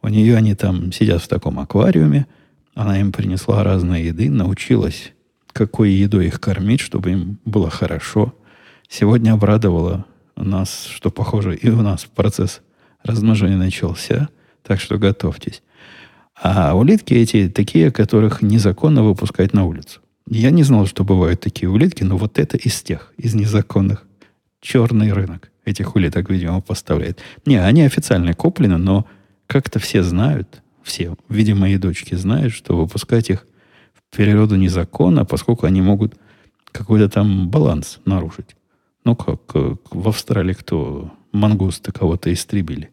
У 0.00 0.08
нее 0.08 0.36
они 0.36 0.54
там 0.54 0.92
сидят 0.92 1.22
в 1.22 1.28
таком 1.28 1.58
аквариуме. 1.58 2.26
Она 2.74 3.00
им 3.00 3.12
принесла 3.12 3.62
разные 3.62 4.06
еды, 4.06 4.30
научилась, 4.30 5.12
какой 5.54 5.92
едой 5.92 6.26
их 6.26 6.40
кормить, 6.40 6.80
чтобы 6.80 7.12
им 7.12 7.38
было 7.46 7.70
хорошо. 7.70 8.34
Сегодня 8.88 9.32
обрадовала 9.32 10.04
нас, 10.36 10.86
что, 10.90 11.10
похоже, 11.10 11.54
и 11.56 11.70
у 11.70 11.80
нас 11.80 12.04
процесс 12.04 12.60
размножения 13.02 13.56
начался. 13.56 14.28
Так 14.62 14.80
что 14.80 14.98
готовьтесь. 14.98 15.62
А 16.40 16.74
улитки 16.74 17.14
эти 17.14 17.48
такие, 17.48 17.90
которых 17.92 18.42
незаконно 18.42 19.02
выпускать 19.04 19.52
на 19.52 19.64
улицу. 19.64 20.00
Я 20.28 20.50
не 20.50 20.64
знал, 20.64 20.86
что 20.86 21.04
бывают 21.04 21.40
такие 21.40 21.68
улитки, 21.70 22.02
но 22.02 22.16
вот 22.16 22.38
это 22.38 22.56
из 22.56 22.82
тех, 22.82 23.12
из 23.16 23.34
незаконных. 23.34 24.04
Черный 24.60 25.12
рынок 25.12 25.50
этих 25.64 25.94
улиток, 25.94 26.30
видимо, 26.30 26.60
поставляет. 26.60 27.20
Не, 27.46 27.56
они 27.56 27.82
официально 27.82 28.34
куплены, 28.34 28.78
но 28.78 29.06
как-то 29.46 29.78
все 29.78 30.02
знают, 30.02 30.62
все, 30.82 31.14
видимо, 31.28 31.70
и 31.70 31.76
дочки 31.76 32.14
знают, 32.14 32.52
что 32.52 32.76
выпускать 32.76 33.30
их 33.30 33.46
природу 34.14 34.56
незаконно, 34.56 35.24
поскольку 35.24 35.66
они 35.66 35.82
могут 35.82 36.14
какой-то 36.72 37.08
там 37.08 37.48
баланс 37.48 38.00
нарушить. 38.04 38.56
Ну, 39.04 39.16
как 39.16 39.54
в 39.54 40.08
Австралии 40.08 40.54
кто 40.54 41.12
мангусты 41.32 41.92
кого-то 41.92 42.32
истребили. 42.32 42.90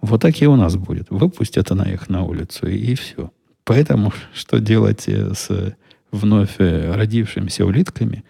Вот 0.00 0.20
так 0.20 0.40
и 0.40 0.46
у 0.46 0.56
нас 0.56 0.76
будет. 0.76 1.10
Выпустят 1.10 1.70
она 1.70 1.84
их 1.84 2.08
на 2.08 2.24
улицу, 2.24 2.66
и, 2.66 2.76
и 2.76 2.94
все. 2.94 3.30
Поэтому 3.64 4.12
что 4.34 4.60
делать 4.60 5.08
э, 5.08 5.32
с 5.34 5.76
вновь 6.12 6.56
э, 6.58 6.94
родившимися 6.94 7.64
улитками, 7.64 8.24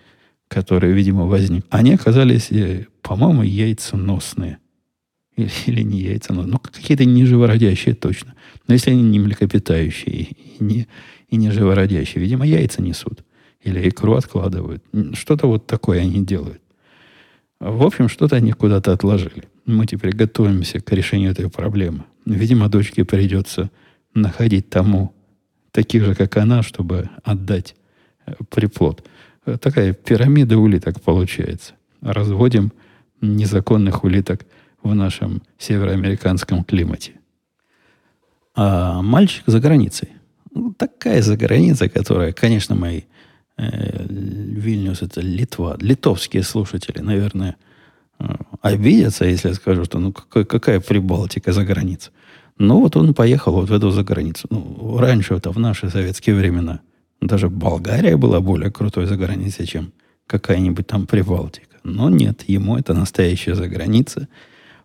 которые, 0.49 0.95
видимо, 0.95 1.27
возникли, 1.27 1.67
они 1.71 1.95
оказались, 1.95 2.51
э, 2.51 2.87
по-моему, 3.03 3.43
яйценосные. 3.43 4.59
Или, 5.37 5.51
или 5.67 5.83
не 5.83 6.01
яйценосные. 6.01 6.53
Ну, 6.53 6.59
какие-то 6.59 7.05
неживородящие 7.05 7.95
точно. 7.95 8.35
Но 8.67 8.75
если 8.75 8.93
они 8.93 9.03
не 9.03 9.19
млекопитающие 9.19 10.15
и 10.15 10.37
не, 10.61 10.87
и 11.35 11.37
не 11.37 11.51
живородящие, 11.51 12.23
видимо, 12.23 12.47
яйца 12.47 12.81
несут. 12.81 13.25
Или 13.61 13.89
икру 13.89 14.15
откладывают. 14.15 14.85
Что-то 15.15 15.49
вот 15.49 15.67
такое 15.67 16.01
они 16.03 16.25
делают. 16.25 16.61
В 17.59 17.83
общем, 17.83 18.09
что-то 18.09 18.37
они 18.37 18.53
куда-то 18.53 18.93
отложили. 18.93 19.49
Мы 19.67 19.87
теперь 19.87 20.15
готовимся 20.15 20.81
к 20.81 20.93
решению 20.93 21.33
этой 21.33 21.51
проблемы. 21.51 22.05
Видимо, 22.25 22.69
дочке 22.69 23.05
придется 23.05 23.71
находить 24.15 24.71
тому 24.71 25.13
таких 25.73 26.05
же, 26.05 26.15
как 26.15 26.37
она, 26.37 26.63
чтобы 26.63 27.11
отдать 27.25 27.75
э, 28.27 28.35
приплод. 28.49 29.05
Э, 29.45 29.57
такая 29.59 29.93
пирамида 29.93 30.57
улиток 30.57 31.01
получается. 31.01 31.75
Разводим 32.01 32.73
незаконных 33.21 34.05
улиток 34.05 34.47
в 34.85 34.95
нашем 34.95 35.43
североамериканском 35.59 36.63
климате. 36.63 37.13
А 38.55 39.03
мальчик 39.03 39.43
за 39.47 39.59
границей. 39.59 40.11
Ну, 40.55 40.73
такая 40.73 41.21
за 41.21 41.37
граница, 41.37 41.89
которая, 41.89 42.33
конечно, 42.33 42.75
мои 42.77 43.03
э, 43.57 44.07
Вильнюс 44.09 45.03
это 45.03 45.21
Литва, 45.21 45.77
литовские 45.81 46.45
слушатели, 46.45 47.01
наверное, 47.01 47.57
э, 48.21 48.25
обидятся, 48.63 49.25
если 49.25 49.49
я 49.49 49.55
скажу, 49.55 49.85
что 49.85 49.99
ну 49.99 50.13
какая, 50.13 50.45
какая 50.45 50.81
Прибалтика 50.81 51.53
за 51.53 51.65
границей. 51.65 52.13
Ну, 52.57 52.81
вот 52.81 52.97
он 52.97 53.15
поехал 53.15 53.53
вот 53.53 53.69
в 53.69 53.73
эту 53.73 53.91
заграницу. 53.91 54.47
Ну, 54.51 54.97
раньше, 54.99 55.35
это 55.35 55.51
в 55.51 55.59
наши 55.59 55.91
советские 55.91 56.37
времена, 56.37 56.81
даже 57.21 57.49
Болгария 57.49 58.17
была 58.17 58.41
более 58.41 58.71
крутой 58.71 59.07
заграницей, 59.07 59.67
чем 59.67 59.93
какая-нибудь 60.27 60.87
там 60.87 61.07
Прибалтика. 61.07 61.79
Но 61.83 62.09
нет, 62.11 62.45
ему 62.49 62.79
это 62.79 62.95
настоящая 62.95 63.57
заграница. 63.57 64.29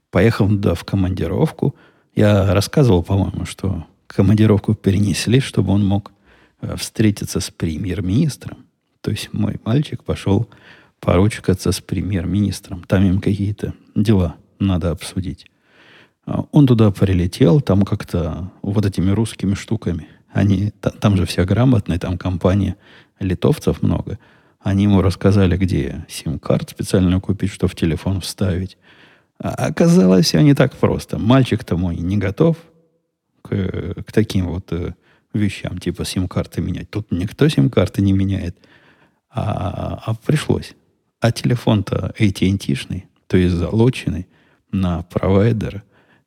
Поехал 0.09 0.47
туда 0.47 0.73
в 0.73 0.83
командировку. 0.83 1.75
Я 2.15 2.53
рассказывал, 2.53 3.03
по-моему, 3.03 3.45
что 3.45 3.85
командировку 4.09 4.73
перенесли, 4.73 5.39
чтобы 5.39 5.71
он 5.71 5.85
мог 5.85 6.11
э, 6.61 6.75
встретиться 6.75 7.39
с 7.39 7.51
премьер-министром. 7.51 8.65
То 9.01 9.11
есть 9.11 9.31
мой 9.31 9.57
мальчик 9.63 10.03
пошел 10.03 10.49
поручкаться 10.99 11.71
с 11.71 11.79
премьер-министром. 11.79 12.83
Там 12.83 13.03
им 13.05 13.21
какие-то 13.21 13.73
дела 13.95 14.35
надо 14.59 14.91
обсудить. 14.91 15.45
А 16.25 16.45
он 16.51 16.67
туда 16.67 16.91
прилетел, 16.91 17.61
там 17.61 17.83
как-то 17.83 18.51
вот 18.61 18.85
этими 18.85 19.11
русскими 19.11 19.53
штуками. 19.53 20.07
Они, 20.31 20.71
там 20.99 21.15
же 21.15 21.25
все 21.25 21.45
грамотные, 21.45 21.99
там 21.99 22.17
компания 22.17 22.75
литовцев 23.19 23.81
много. 23.81 24.19
Они 24.59 24.83
ему 24.83 25.01
рассказали, 25.01 25.55
где 25.55 26.05
сим-карт 26.09 26.71
специально 26.71 27.19
купить, 27.21 27.51
что 27.51 27.67
в 27.67 27.75
телефон 27.75 28.21
вставить. 28.21 28.77
А 29.39 29.67
оказалось, 29.67 30.25
все 30.25 30.41
не 30.41 30.53
так 30.53 30.75
просто. 30.75 31.17
Мальчик-то 31.17 31.77
мой 31.77 31.95
не 31.95 32.17
готов 32.17 32.57
к, 33.41 34.03
к 34.03 34.11
таким 34.11 34.47
вот 34.47 34.71
э, 34.71 34.93
вещам, 35.33 35.77
типа 35.77 36.05
сим-карты 36.05 36.61
менять. 36.61 36.89
Тут 36.89 37.11
никто 37.11 37.47
сим-карты 37.47 38.01
не 38.01 38.13
меняет. 38.13 38.57
А, 39.29 40.01
а 40.05 40.15
пришлось. 40.15 40.73
А 41.19 41.31
телефон-то 41.31 42.13
AT&T-шный, 42.17 43.05
то 43.27 43.37
есть 43.37 43.55
залоченный 43.55 44.27
на 44.71 45.03
провайдер. 45.03 45.83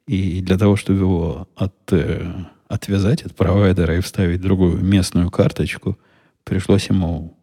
И 0.06 0.40
для 0.40 0.58
того, 0.58 0.76
чтобы 0.76 0.98
его 1.00 1.48
от, 1.56 1.74
э, 1.92 2.32
отвязать 2.68 3.22
от 3.22 3.34
провайдера 3.34 3.96
и 3.96 4.00
вставить 4.00 4.40
другую 4.40 4.82
местную 4.82 5.30
карточку, 5.30 5.98
пришлось 6.44 6.88
ему 6.88 7.36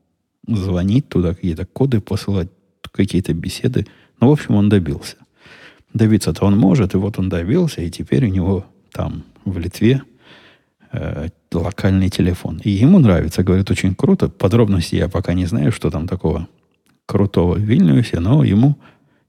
звонить 0.48 1.10
туда, 1.10 1.34
какие-то 1.34 1.66
коды 1.66 2.02
посылать, 2.02 2.50
какие-то 2.92 3.34
беседы. 3.34 3.88
Ну, 4.20 4.30
в 4.30 4.32
общем, 4.32 4.56
он 4.56 4.70
добился. 4.70 5.18
Добиться-то 5.94 6.46
он 6.46 6.58
может, 6.58 6.94
и 6.94 6.98
вот 6.98 7.18
он 7.18 7.30
добился, 7.30 7.82
и 7.82 7.90
теперь 7.90 8.26
у 8.26 8.30
него 8.30 8.66
там 8.92 9.24
в 9.46 9.58
Литве 9.58 10.02
э, 10.92 11.30
локальный 11.52 12.10
телефон. 12.10 12.62
И 12.64 12.70
ему 12.70 13.00
нравится, 13.00 13.44
говорит, 13.44 13.70
очень 13.72 13.96
круто. 13.96 14.30
Подробности 14.30 14.96
я 14.96 15.10
пока 15.10 15.34
не 15.34 15.46
знаю, 15.46 15.72
что 15.72 15.90
там 15.90 16.08
такого 16.08 16.48
крутого 17.06 17.56
в 17.56 17.60
Вильнюсе, 17.60 18.20
но 18.20 18.44
ему, 18.44 18.78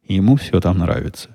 ему 0.04 0.36
все 0.36 0.60
там 0.60 0.78
нравится. 0.78 1.30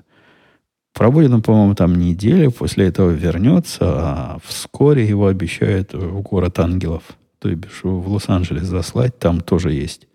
Пробудет 0.94 1.32
он, 1.32 1.41
по-моему, 1.41 1.75
там 1.75 1.96
неделю, 1.96 2.51
после 2.51 2.88
этого 2.88 3.12
вернется, 3.12 3.79
а 3.82 4.38
вскоре 4.44 5.05
его 5.05 5.27
обещают 5.27 5.94
в 5.94 6.22
город 6.22 6.60
ангелов, 6.60 7.03
то 7.39 7.53
бишь 7.53 7.82
в 7.84 8.08
Лос-Анджелес 8.08 8.63
заслать, 8.63 9.20
там 9.20 9.41
тоже 9.41 9.74
есть 9.74 10.08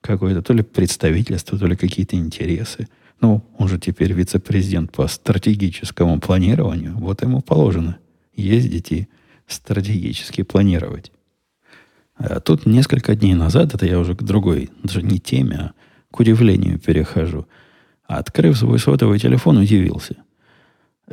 какое-то 0.00 0.42
то 0.42 0.52
ли 0.52 0.62
представительство, 0.62 1.58
то 1.58 1.66
ли 1.66 1.76
какие-то 1.76 2.16
интересы. 2.16 2.88
Ну, 3.22 3.42
он 3.56 3.68
же 3.68 3.78
теперь 3.78 4.12
вице-президент 4.12 4.92
по 4.92 5.06
стратегическому 5.06 6.20
планированию, 6.20 6.94
вот 6.98 7.22
ему 7.22 7.40
положено 7.40 7.96
ездить 8.34 8.92
и 8.92 9.08
стратегически 9.46 10.42
планировать. 10.42 11.12
А 12.16 12.40
тут 12.40 12.66
несколько 12.66 13.14
дней 13.14 13.32
назад, 13.34 13.74
это 13.74 13.86
я 13.86 13.98
уже 13.98 14.14
к 14.14 14.22
другой, 14.22 14.68
даже 14.82 15.02
не 15.02 15.18
теме, 15.18 15.56
а 15.56 15.72
к 16.10 16.20
удивлению 16.20 16.78
перехожу– 16.78 17.48
Открыв 18.18 18.58
свой 18.58 18.78
сотовый 18.78 19.18
телефон, 19.18 19.56
удивился. 19.56 20.16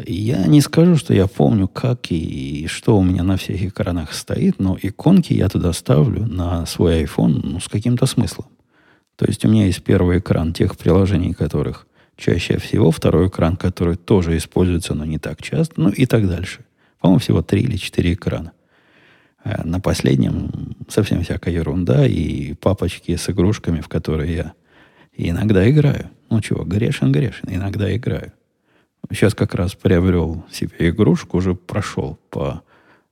Я 0.06 0.46
не 0.48 0.60
скажу, 0.60 0.98
что 0.98 1.13
я 1.13 1.28
помню, 1.28 1.68
как 1.70 2.12
и 2.12 2.68
что 2.68 2.98
у 2.98 3.04
меня 3.04 3.24
на 3.24 3.38
всех 3.38 3.62
экранах 3.63 4.13
стоит, 4.13 4.60
но 4.60 4.78
иконки 4.82 5.34
я 5.34 5.48
туда 5.48 5.72
ставлю 5.72 6.25
на 6.25 6.66
свой 6.66 7.04
iPhone 7.04 7.39
ну, 7.44 7.60
с 7.60 7.70
каким-то 7.70 8.06
смыслом. 8.06 8.48
То 9.16 9.25
есть 9.25 9.46
у 9.46 9.50
меня 9.50 9.66
есть 9.66 9.84
первый 9.84 10.20
экран 10.20 10.54
тех 10.54 10.78
приложений, 10.78 11.34
которых 11.34 11.88
чаще 12.20 12.58
всего, 12.60 12.92
второй 12.92 13.28
экран, 13.28 13.56
который 13.56 13.96
тоже 13.96 14.38
используется, 14.38 14.94
но 14.94 15.06
не 15.06 15.18
так 15.18 15.42
часто, 15.42 15.82
ну 15.82 15.90
и 15.90 16.06
так 16.06 16.28
дальше. 16.28 16.66
По-моему, 17.00 17.20
всего 17.20 17.42
три 17.42 17.62
или 17.62 17.78
четыре 17.78 18.14
экрана. 18.14 18.52
А 19.44 19.64
на 19.64 19.80
последнем 19.80 20.76
совсем 20.90 21.24
всякая 21.24 21.54
ерунда 21.54 22.06
и 22.06 22.54
папочки 22.56 23.16
с 23.16 23.30
игрушками, 23.30 23.79
в 23.79 23.88
которые 23.88 24.36
я 24.36 24.53
иногда 25.16 25.70
играю. 25.70 26.10
Ну 26.29 26.42
чего, 26.42 26.64
грешен, 26.66 27.12
грешен. 27.12 27.48
Иногда 27.48 27.96
играю. 27.96 28.34
Сейчас 29.10 29.34
как 29.34 29.55
раз 29.55 29.75
приобрел 29.75 30.44
себе 30.51 30.90
игрушку, 30.90 31.38
уже 31.38 31.55
прошел 31.55 32.20
по, 32.29 32.62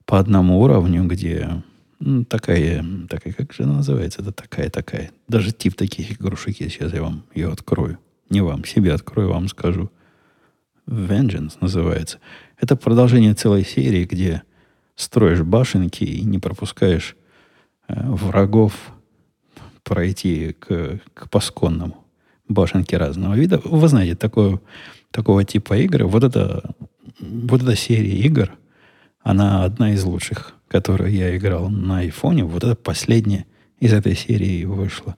по 0.06 0.20
одному 0.20 0.60
уровню, 0.60 1.06
где 1.06 1.64
ну, 2.00 2.26
такая, 2.26 2.86
такая, 3.10 3.34
как 3.34 3.54
же 3.54 3.64
она 3.64 3.78
называется? 3.78 4.22
Это 4.22 4.32
такая-такая. 4.32 5.12
Даже 5.28 5.54
тип 5.54 5.76
таких 5.76 6.12
игрушек 6.12 6.60
есть. 6.60 6.76
Сейчас 6.76 6.94
я 6.94 7.02
вам 7.02 7.24
ее 7.34 7.52
открою. 7.52 7.98
Не 8.30 8.42
вам, 8.42 8.66
себе 8.66 8.94
открою, 8.94 9.30
вам 9.30 9.48
скажу. 9.48 9.90
Vengeance 10.88 11.58
называется. 11.62 12.20
Это 12.60 12.76
продолжение 12.76 13.34
целой 13.34 13.64
серии, 13.64 14.06
где 14.06 14.44
строишь 14.96 15.42
башенки 15.42 16.04
и 16.04 16.24
не 16.24 16.40
пропускаешь 16.40 17.16
э, 17.88 17.94
врагов 18.10 18.74
пройти 19.84 20.54
к, 20.54 21.00
к 21.14 21.30
пасконному 21.30 22.04
башенки 22.48 22.96
разного 22.96 23.36
вида. 23.36 23.62
Вы 23.64 23.88
знаете, 23.88 24.16
такое, 24.16 24.60
такого 25.12 25.44
типа 25.44 25.78
игры, 25.78 26.06
вот 26.06 26.24
эта, 26.24 26.76
вот 27.20 27.62
эта 27.62 27.76
серия 27.76 28.18
игр, 28.20 28.52
она 29.22 29.64
одна 29.64 29.94
из 29.94 30.04
лучших, 30.04 30.54
которую 30.68 31.12
я 31.12 31.36
играл 31.36 31.70
на 31.70 32.00
айфоне. 32.00 32.44
Вот 32.46 32.64
это 32.64 32.76
последняя 32.76 33.46
из 33.80 33.94
этой 33.94 34.16
серии 34.16 34.64
вышла. 34.66 35.16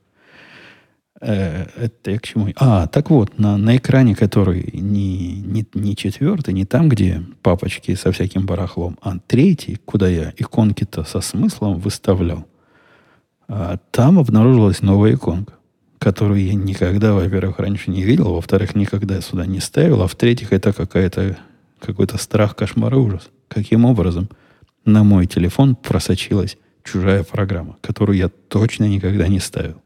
Э, 1.22 1.66
это 1.76 2.12
я 2.12 2.20
к 2.20 2.24
чему? 2.24 2.48
А, 2.56 2.88
так 2.88 3.10
вот, 3.10 3.38
на, 3.40 3.58
на 3.58 3.78
экране, 3.78 4.16
который 4.16 4.70
не, 4.74 5.42
не, 5.42 5.66
не 5.74 5.96
четвертый, 5.96 6.54
не 6.54 6.66
там, 6.66 6.90
где 6.90 7.24
папочки 7.42 7.96
со 7.96 8.12
всяким 8.12 8.46
барахлом, 8.46 8.98
а 9.02 9.18
третий, 9.28 9.78
куда 9.86 10.08
я 10.08 10.34
иконки-то 10.38 11.04
со 11.04 11.22
смыслом 11.22 11.80
выставлял, 11.80 12.46
а 13.48 13.78
там 13.92 14.20
обнаружилась 14.20 14.82
новая 14.82 15.14
иконка 15.16 15.54
которую 16.00 16.42
я 16.42 16.54
никогда, 16.54 17.14
во-первых, 17.14 17.60
раньше 17.60 17.92
не 17.92 18.04
видел, 18.04 18.34
во-вторых, 18.34 18.74
никогда 18.74 19.20
сюда 19.20 19.46
не 19.46 19.60
ставил, 19.60 20.02
а 20.02 20.08
в-третьих, 20.08 20.54
это 20.54 20.72
какая-то 20.72 21.38
какой-то 21.80 22.18
страх, 22.18 22.56
кошмар 22.56 22.94
и 22.94 22.98
ужас. 22.98 23.30
Каким 23.48 23.86
образом 23.86 24.30
на 24.86 25.04
мой 25.04 25.28
телефон 25.28 25.76
просочилась 25.76 26.58
чужая 26.84 27.24
программа, 27.24 27.78
которую 27.82 28.18
я 28.18 28.30
точно 28.30 28.86
никогда 28.86 29.28
не 29.28 29.40
ставил. 29.40 29.82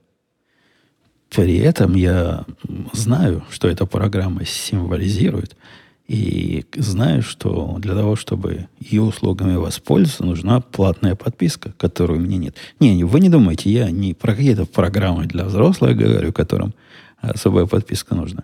При 1.35 1.57
этом 1.57 1.95
я 1.95 2.45
знаю, 2.93 3.43
что 3.49 3.67
эта 3.67 3.85
программа 3.85 4.45
символизирует– 4.45 5.55
и 6.07 6.65
знаю, 6.75 7.21
что 7.21 7.77
для 7.79 7.93
того, 7.93 8.15
чтобы 8.15 8.67
ее 8.79 9.01
услугами 9.01 9.55
воспользоваться, 9.55 10.25
нужна 10.25 10.59
платная 10.59 11.15
подписка, 11.15 11.73
которой 11.77 12.17
у 12.17 12.21
меня 12.21 12.37
нет. 12.37 12.55
Не, 12.79 13.03
вы 13.03 13.19
не 13.19 13.29
думайте, 13.29 13.69
я 13.69 13.89
не 13.89 14.13
про 14.13 14.35
какие-то 14.35 14.65
программы 14.65 15.25
для 15.25 15.45
взрослых 15.45 15.95
говорю, 15.95 16.33
которым 16.33 16.73
особая 17.21 17.65
подписка 17.65 18.15
нужна. 18.15 18.43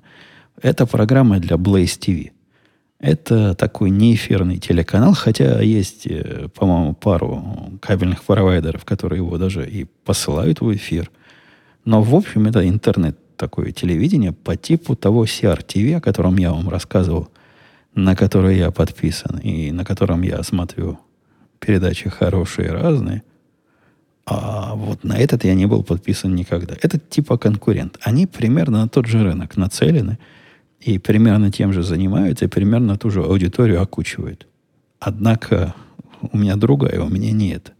Это 0.61 0.85
программа 0.85 1.39
для 1.39 1.57
Blaze 1.57 1.99
TV. 1.99 2.31
Это 2.99 3.55
такой 3.55 3.89
неэфирный 3.89 4.57
телеканал, 4.57 5.13
хотя 5.13 5.61
есть, 5.61 6.05
э, 6.05 6.47
по-моему, 6.53 6.93
пару 6.93 7.79
кабельных 7.81 8.23
провайдеров, 8.23 8.83
которые 8.83 9.17
его 9.17 9.37
даже 9.37 9.69
и 9.69 9.85
посылают 10.05 10.59
в 10.59 10.73
эфир. 10.73 11.09
Но, 11.89 12.03
в 12.03 12.13
общем, 12.13 12.45
это 12.45 12.69
интернет 12.69 13.17
такое 13.35 13.71
телевидение 13.71 14.31
по 14.31 14.55
типу 14.55 14.95
того 14.95 15.25
CRTV, 15.25 15.95
о 15.95 16.01
котором 16.01 16.37
я 16.37 16.51
вам 16.51 16.69
рассказывал 16.69 17.29
на 17.95 18.15
который 18.15 18.59
я 18.59 18.69
подписан 18.69 19.39
и 19.39 19.71
на 19.71 19.83
котором 19.83 20.21
я 20.21 20.43
смотрю 20.43 20.99
передачи 21.59 22.07
хорошие, 22.07 22.69
разные, 22.69 23.23
а 24.27 24.75
вот 24.75 25.03
на 25.03 25.17
этот 25.17 25.43
я 25.45 25.55
не 25.55 25.65
был 25.65 25.81
подписан 25.81 26.35
никогда. 26.35 26.75
Это 26.79 26.99
типа 26.99 27.39
конкурент. 27.39 27.97
Они 28.01 28.27
примерно 28.27 28.83
на 28.83 28.87
тот 28.87 29.07
же 29.07 29.23
рынок 29.23 29.57
нацелены 29.57 30.19
и 30.79 30.99
примерно 30.99 31.51
тем 31.51 31.73
же 31.73 31.81
занимаются, 31.81 32.45
и 32.45 32.49
примерно 32.49 32.99
ту 32.99 33.09
же 33.09 33.23
аудиторию 33.23 33.81
окучивают. 33.81 34.45
Однако 34.99 35.73
у 36.21 36.37
меня 36.37 36.55
другая, 36.55 37.01
у 37.01 37.09
меня 37.09 37.31
нет. 37.31 37.73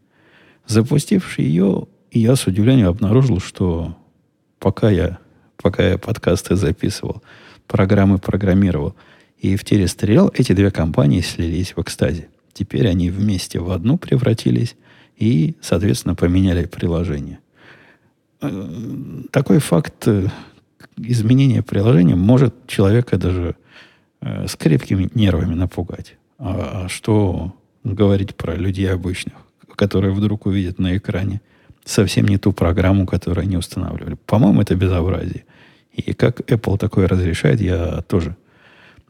Запустивший 0.66 1.46
ее, 1.46 1.86
я 2.12 2.36
с 2.36 2.48
удивлением 2.48 2.88
обнаружил, 2.88 3.40
что 3.40 3.96
пока 4.60 4.90
я, 4.90 5.20
пока 5.58 5.88
я 5.88 5.98
подкасты 5.98 6.56
записывал, 6.56 7.24
программы 7.68 8.18
программировал– 8.18 8.96
и 9.40 9.56
в 9.56 9.64
теле 9.64 9.88
стрел 9.88 10.32
эти 10.34 10.52
две 10.52 10.70
компании 10.70 11.22
слились 11.22 11.76
в 11.76 11.82
экстазе. 11.82 12.28
Теперь 12.54 12.88
они 12.88 13.10
вместе 13.10 13.60
в 13.60 13.72
одну 13.72 13.98
превратились 13.98 14.76
и, 15.18 15.56
соответственно, 15.62 16.16
поменяли 16.16 16.66
приложение. 16.66 17.40
Э, 18.42 19.24
такой 19.32 19.60
факт 19.60 20.08
э, 20.08 20.28
изменения 20.98 21.64
приложения 21.64 22.16
может 22.16 22.68
человека 22.68 23.18
даже 23.18 23.56
э, 24.22 24.48
с 24.48 24.56
крепкими 24.58 25.10
нервами 25.14 25.54
напугать. 25.54 26.18
А, 26.38 26.84
а 26.86 26.90
что 26.90 27.54
говорить 27.86 28.36
про 28.36 28.56
людей 28.56 28.92
обычных, 28.92 29.36
которые 29.76 30.14
вдруг 30.14 30.48
увидят 30.48 30.80
на 30.80 30.98
экране 30.98 31.42
совсем 31.90 32.28
не 32.28 32.38
ту 32.38 32.54
программу, 32.54 33.06
которую 33.06 33.44
они 33.44 33.58
устанавливали. 33.58 34.18
По-моему, 34.26 34.62
это 34.62 34.76
безобразие. 34.76 35.44
И 35.92 36.14
как 36.14 36.42
Apple 36.42 36.78
такое 36.78 37.08
разрешает, 37.08 37.62
я 37.62 38.02
тоже 38.02 38.36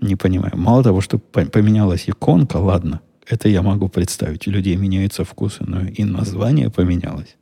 не 0.01 0.15
понимаю. 0.15 0.53
Мало 0.55 0.83
того, 0.83 1.01
что 1.01 1.19
поменялась 1.19 2.09
иконка, 2.09 2.57
ладно, 2.57 3.01
Это 3.31 3.47
я 3.49 3.61
могу 3.61 3.89
представить. 3.89 4.47
У 4.47 4.51
людей 4.51 4.75
меняются 4.75 5.23
вкусы, 5.23 5.63
но 5.67 5.81
и 5.81 6.03
название 6.03 6.69
поменялось. 6.69 7.37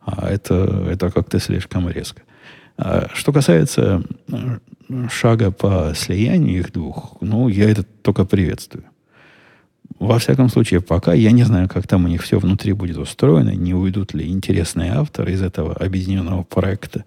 А 0.00 0.28
это, 0.28 0.86
это 0.88 1.10
как-то 1.10 1.40
слишком 1.40 1.88
резко. 1.88 2.22
А 2.78 3.08
что 3.12 3.32
касается 3.32 4.02
э, 4.28 4.58
шага 5.10 5.50
по 5.50 5.92
слиянию 5.96 6.58
их 6.58 6.72
двух, 6.72 7.16
ну, 7.20 7.48
я 7.48 7.68
это 7.70 7.82
только 8.02 8.24
приветствую. 8.24 8.84
Во 9.98 10.18
всяком 10.18 10.48
случае, 10.48 10.80
пока 10.80 11.14
я 11.14 11.30
не 11.30 11.44
знаю, 11.44 11.68
как 11.68 11.86
там 11.86 12.04
у 12.04 12.08
них 12.08 12.22
все 12.22 12.38
внутри 12.38 12.72
будет 12.72 12.98
устроено, 12.98 13.50
не 13.50 13.74
уйдут 13.74 14.14
ли 14.14 14.28
интересные 14.28 14.92
авторы 14.92 15.32
из 15.32 15.42
этого 15.42 15.74
объединенного 15.74 16.42
проекта. 16.42 17.04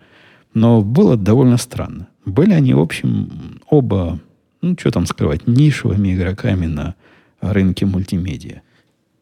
Но 0.54 0.82
было 0.82 1.16
довольно 1.16 1.58
странно. 1.58 2.08
Были 2.26 2.54
они, 2.54 2.74
в 2.74 2.80
общем, 2.80 3.62
оба, 3.70 4.20
ну, 4.62 4.76
что 4.80 4.92
там 4.92 5.06
скрывать, 5.06 5.48
нишевыми 5.48 6.16
игроками 6.16 6.66
на 6.66 6.96
рынке 7.42 7.86
мультимедиа. 7.86 8.62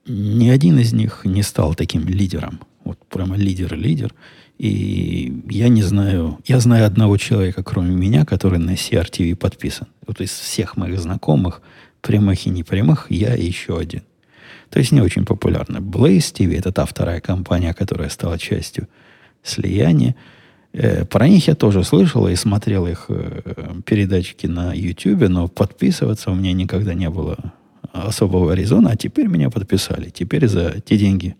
Ни 0.08 0.50
один 0.50 0.80
из 0.80 0.93
них 0.93 1.22
не 1.26 1.43
стал 1.43 1.76
таким 1.76 2.08
лидером. 2.08 2.60
Вот 2.86 2.98
прямо 3.10 3.36
лидер-лидер. 3.36 4.13
И 4.58 5.43
я 5.50 5.67
не 5.67 5.84
знаю, 5.84 6.39
я 6.46 6.60
знаю 6.60 6.86
одного 6.86 7.17
человека, 7.17 7.62
кроме 7.63 7.93
меня, 7.93 8.26
который 8.26 8.60
на 8.60 8.72
CRTV 8.72 9.36
подписан. 9.36 9.88
Вот 10.08 10.22
из 10.22 10.32
всех 10.32 10.78
моих 10.78 11.00
знакомых, 11.00 11.62
прямых 12.08 12.48
и 12.48 12.50
непрямых, 12.50 13.08
я 13.10 13.34
еще 13.34 13.78
один. 13.78 14.02
То 14.70 14.80
есть 14.80 14.91
не 14.91 15.02
очень 15.02 15.26
популярно. 15.26 15.78
Blaze 15.78 16.34
TV– 16.34 16.58
это 16.60 16.72
та 16.72 16.86
вторая 16.86 17.20
компания, 17.20 17.74
которая 17.74 18.10
стала 18.10 18.38
частью 18.39 18.88
слияния. 19.43 20.15
Э, 20.74 21.06
про 21.06 21.28
них 21.28 21.48
я 21.48 21.56
тоже 21.56 21.84
слышал 21.84 22.28
и 22.28 22.36
смотрел 22.36 22.88
их 22.88 23.06
э, 23.10 23.41
передачки 23.86 24.48
на 24.48 24.74
YouTube, 24.74 25.30
но 25.30 25.48
подписываться 25.48 26.32
у 26.32 26.36
меня 26.36 26.54
никогда 26.54 26.93
не 26.93 27.10
было 27.10 27.38
особого 27.91 28.54
резона, 28.54 28.91
а 28.91 28.96
теперь 28.96 29.28
меня 29.28 29.50
подписали. 29.50 30.10
Теперь 30.10 30.48
за 30.48 30.80
те 30.82 30.98
деньги, 30.98 31.36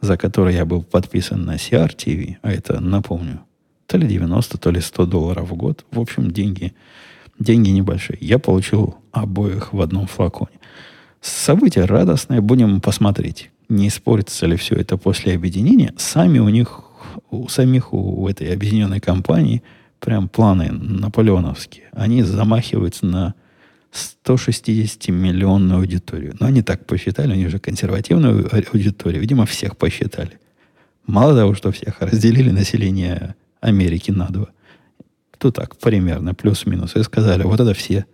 за 0.00 0.16
которые 0.16 0.56
я 0.56 0.64
был 0.64 0.82
подписан 0.82 1.44
на 1.44 1.56
CR 1.56 2.36
а 2.42 2.52
это, 2.52 2.80
напомню, 2.80 3.40
то 3.86 3.98
ли 3.98 4.06
90, 4.06 4.58
то 4.58 4.70
ли 4.70 4.80
100 4.80 5.06
долларов 5.06 5.50
в 5.50 5.54
год. 5.54 5.84
В 5.90 6.00
общем, 6.00 6.30
деньги, 6.30 6.72
деньги 7.38 7.70
небольшие. 7.70 8.18
Я 8.20 8.38
получил 8.38 8.96
обоих 9.12 9.72
в 9.72 9.80
одном 9.80 10.06
флаконе. 10.06 10.58
Событие 11.20 11.84
радостное. 11.84 12.40
Будем 12.40 12.80
посмотреть, 12.80 13.50
не 13.68 13.88
испортится 13.88 14.46
ли 14.46 14.56
все 14.56 14.74
это 14.76 14.96
после 14.96 15.34
объединения. 15.34 15.92
Сами 15.96 16.38
у 16.38 16.48
них, 16.48 16.82
у 17.30 17.48
самих 17.48 17.92
у 17.92 18.28
этой 18.28 18.52
объединенной 18.52 19.00
компании 19.00 19.62
прям 19.98 20.28
планы 20.28 20.70
наполеоновские. 20.70 21.86
Они 21.92 22.22
замахиваются 22.22 23.06
на 23.06 23.34
160-миллионную 23.92 25.76
аудиторию. 25.76 26.36
Но 26.38 26.46
они 26.46 26.62
так 26.62 26.86
посчитали, 26.86 27.32
они 27.32 27.48
же 27.48 27.58
консервативную 27.58 28.50
аудиторию, 28.72 29.20
видимо, 29.20 29.46
всех 29.46 29.76
посчитали. 29.76 30.38
Мало 31.06 31.34
того, 31.34 31.54
что 31.54 31.72
всех 31.72 32.00
разделили 32.00 32.50
население 32.50 33.34
Америки 33.60 34.10
на 34.10 34.26
два. 34.26 34.48
То 35.46 35.50
так, 35.52 35.76
примерно, 35.76 36.34
плюс-минус. 36.34 36.96
И 36.96 37.02
сказали, 37.02 37.44
вот 37.44 37.60
это 37.60 37.74
все 37.74 38.06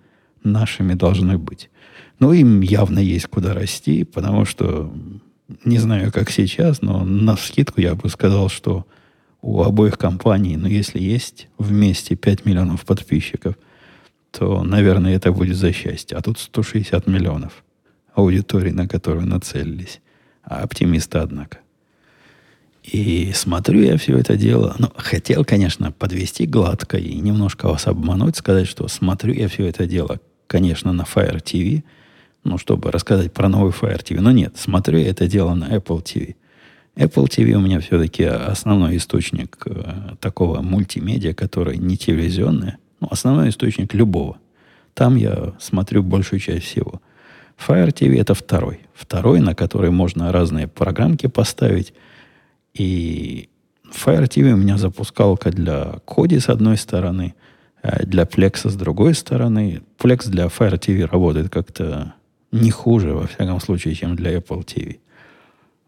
нашими 0.44 0.94
должны 0.94 1.38
быть. 1.38 1.70
Ну, 2.18 2.32
им 2.32 2.60
явно 2.60 2.98
есть 2.98 3.26
куда 3.26 3.54
расти, 3.54 4.04
потому 4.04 4.44
что, 4.44 4.92
не 5.64 5.78
знаю, 5.78 6.12
как 6.12 6.30
сейчас, 6.30 6.82
но 6.82 7.04
на 7.04 7.36
скидку 7.36 7.80
я 7.80 7.94
бы 7.94 8.08
сказал, 8.08 8.48
что 8.48 8.86
у 9.40 9.62
обоих 9.62 9.98
компаний, 9.98 10.56
ну, 10.56 10.68
если 10.68 11.00
есть 11.00 11.48
вместе 11.58 12.16
5 12.16 12.44
миллионов 12.44 12.84
подписчиков– 12.84 13.54
то, 14.32 14.62
наверное, 14.64 15.14
это 15.14 15.30
будет 15.30 15.56
за 15.56 15.72
счастье. 15.72 16.16
А 16.16 16.22
тут 16.22 16.38
160 16.38 17.06
миллионов 17.06 17.64
аудитории, 18.14 18.70
на 18.70 18.88
которую 18.88 19.26
нацелились. 19.26 20.00
А 20.42 20.62
оптимисты, 20.62 21.18
однако. 21.18 21.58
И 22.82 23.30
смотрю 23.32 23.80
я 23.80 23.96
все 23.96 24.18
это 24.18 24.36
дело. 24.36 24.74
Ну, 24.78 24.88
хотел, 24.96 25.44
конечно, 25.44 25.92
подвести 25.92 26.46
гладко 26.46 26.98
и 26.98 27.14
немножко 27.14 27.68
вас 27.68 27.86
обмануть, 27.86 28.36
сказать, 28.36 28.66
что 28.66 28.88
смотрю 28.88 29.32
я 29.34 29.48
все 29.48 29.66
это 29.66 29.86
дело, 29.86 30.20
конечно, 30.48 30.92
на 30.92 31.02
Fire 31.02 31.42
TV, 31.42 31.84
ну, 32.42 32.58
чтобы 32.58 32.90
рассказать 32.90 33.32
про 33.32 33.48
новый 33.48 33.72
Fire 33.72 34.02
TV. 34.02 34.20
Но 34.20 34.32
нет, 34.32 34.56
смотрю 34.56 34.98
я 34.98 35.10
это 35.10 35.28
дело 35.28 35.54
на 35.54 35.76
Apple 35.76 36.02
TV. 36.02 36.34
Apple 36.96 37.26
TV 37.26 37.52
у 37.52 37.60
меня 37.60 37.80
все-таки 37.80 38.24
основной 38.24 38.96
источник 38.96 39.58
э, 39.64 40.16
такого 40.20 40.60
мультимедиа, 40.60 41.32
который 41.32 41.78
не 41.78 41.96
телевизионный, 41.96 42.74
ну, 43.00 43.08
основной 43.10 43.48
источник 43.48 43.94
любого. 43.94 44.38
Там 44.92 45.16
я 45.16 45.54
смотрю 45.58 46.02
большую 46.02 46.40
часть 46.40 46.66
всего. 46.66 47.00
Fire 47.56 47.92
TV 47.92 48.20
это 48.20 48.34
второй. 48.34 48.80
Второй, 48.92 49.40
на 49.40 49.54
который 49.54 49.90
можно 49.90 50.32
разные 50.32 50.66
программки 50.68 51.28
поставить. 51.28 51.94
И 52.74 53.48
Fire 53.92 54.26
TV 54.26 54.52
у 54.52 54.56
меня 54.56 54.78
запускалка 54.78 55.50
для 55.50 56.00
Коди 56.06 56.38
с 56.38 56.48
одной 56.48 56.76
стороны, 56.76 57.34
а 57.82 58.04
для 58.04 58.24
Plex 58.24 58.68
с 58.68 58.74
другой 58.74 59.14
стороны. 59.14 59.82
Plex 59.98 60.28
для 60.28 60.46
Fire 60.46 60.78
TV 60.78 61.04
работает 61.04 61.50
как-то 61.50 62.14
не 62.50 62.70
хуже, 62.70 63.12
во 63.12 63.26
всяком 63.26 63.60
случае, 63.60 63.94
чем 63.94 64.16
для 64.16 64.36
Apple 64.36 64.64
TV. 64.64 64.98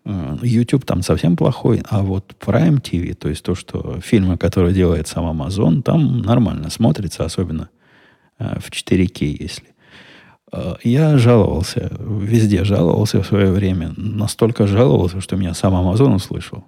Э, 0.05 0.37
YouTube 0.43 0.85
там 0.85 1.03
совсем 1.03 1.37
плохой, 1.37 1.83
а 1.89 2.03
вот 2.03 2.35
Prime 2.41 2.81
TV, 2.81 3.15
то 3.15 3.29
есть 3.29 3.43
то, 3.43 3.55
что 3.55 4.01
фильмы, 4.01 4.37
которые 4.37 4.75
делает 4.75 5.09
сам 5.09 5.25
Amazon, 5.25 5.83
там 5.83 6.21
нормально 6.21 6.71
смотрится, 6.71 7.25
особенно 7.25 7.71
э, 8.39 8.59
в 8.61 8.71
4К, 8.71 9.25
если. 9.25 9.75
Э, 10.53 10.75
я 10.83 11.17
жаловался, 11.17 11.91
везде 11.99 12.65
жаловался 12.65 13.23
в 13.23 13.27
свое 13.27 13.51
время, 13.51 13.95
настолько 13.97 14.67
жаловался, 14.67 15.21
что 15.21 15.37
меня 15.37 15.55
сам 15.55 15.75
Amazon 15.75 16.15
услышал 16.15 16.65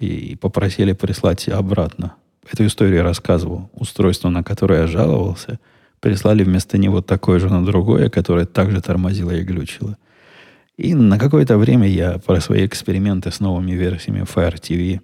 и 0.00 0.34
попросили 0.36 0.92
прислать 0.92 1.48
обратно. 1.48 2.14
Эту 2.50 2.66
историю 2.66 2.96
я 2.96 3.02
рассказывал. 3.02 3.70
Устройство, 3.74 4.30
на 4.30 4.42
которое 4.42 4.80
я 4.80 4.86
жаловался, 4.86 5.60
прислали 6.00 6.42
вместо 6.42 6.78
него 6.78 7.02
такое 7.02 7.38
же 7.38 7.48
на 7.48 7.64
другое, 7.64 8.10
которое 8.10 8.46
также 8.46 8.80
тормозило 8.80 9.30
и 9.30 9.42
глючило– 9.42 9.96
и 10.80 10.94
на 10.94 11.18
какое-то 11.18 11.58
время 11.58 11.86
я 11.86 12.18
про 12.18 12.40
свои 12.40 12.64
эксперименты 12.64 13.30
с 13.30 13.40
новыми 13.40 13.72
версиями 13.72 14.22
Fire 14.22 14.58
TV 14.58 14.98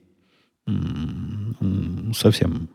совсем 2.15 2.71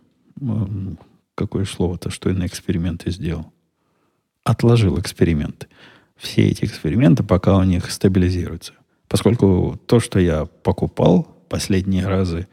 какое 1.33 1.65
слово-то, 1.65 2.11
что 2.11 2.29
я 2.29 2.35
на 2.35 2.45
эксперименты 2.45 3.09
сделал. 3.09 3.51
Отложил 4.43 4.99
эксперименты. 4.99 5.65
Все 6.15 6.47
эти 6.47 6.63
эксперименты, 6.63 7.23
пока 7.23 7.57
у 7.57 7.63
них 7.63 7.89
стабилизируются. 7.89 8.73
Поскольку 9.07 9.79
то, 9.87 9.99
что 9.99 10.19
я 10.19 10.45
покупал 10.45 11.40
последние 11.51 12.07
разы, 12.07 12.47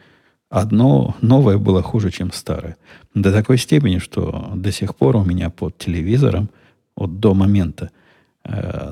одно 0.51 1.15
новое 1.21 1.57
было 1.57 1.83
хуже, 1.83 2.11
чем 2.11 2.33
старое. 2.33 2.77
До 3.15 3.33
такой 3.33 3.59
степени, 3.59 3.99
что 3.99 4.53
до 4.57 4.73
сих 4.73 4.97
пор 4.97 5.17
у 5.17 5.25
меня 5.25 5.51
под 5.51 5.79
телевизором, 5.79 6.51
вот 6.97 7.21
до 7.21 7.33
момента 7.33 7.91
э, 8.45 8.91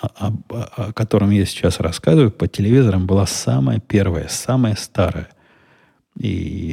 о, 0.00 0.06
о, 0.18 0.32
о 0.76 0.92
котором 0.92 1.30
я 1.30 1.46
сейчас 1.46 1.78
рассказываю, 1.78 2.32
по 2.32 2.48
телевизорам 2.48 3.06
была 3.06 3.26
самая 3.26 3.78
первая, 3.78 4.26
самая 4.28 4.74
старая 4.74 5.28
и, 6.18 6.28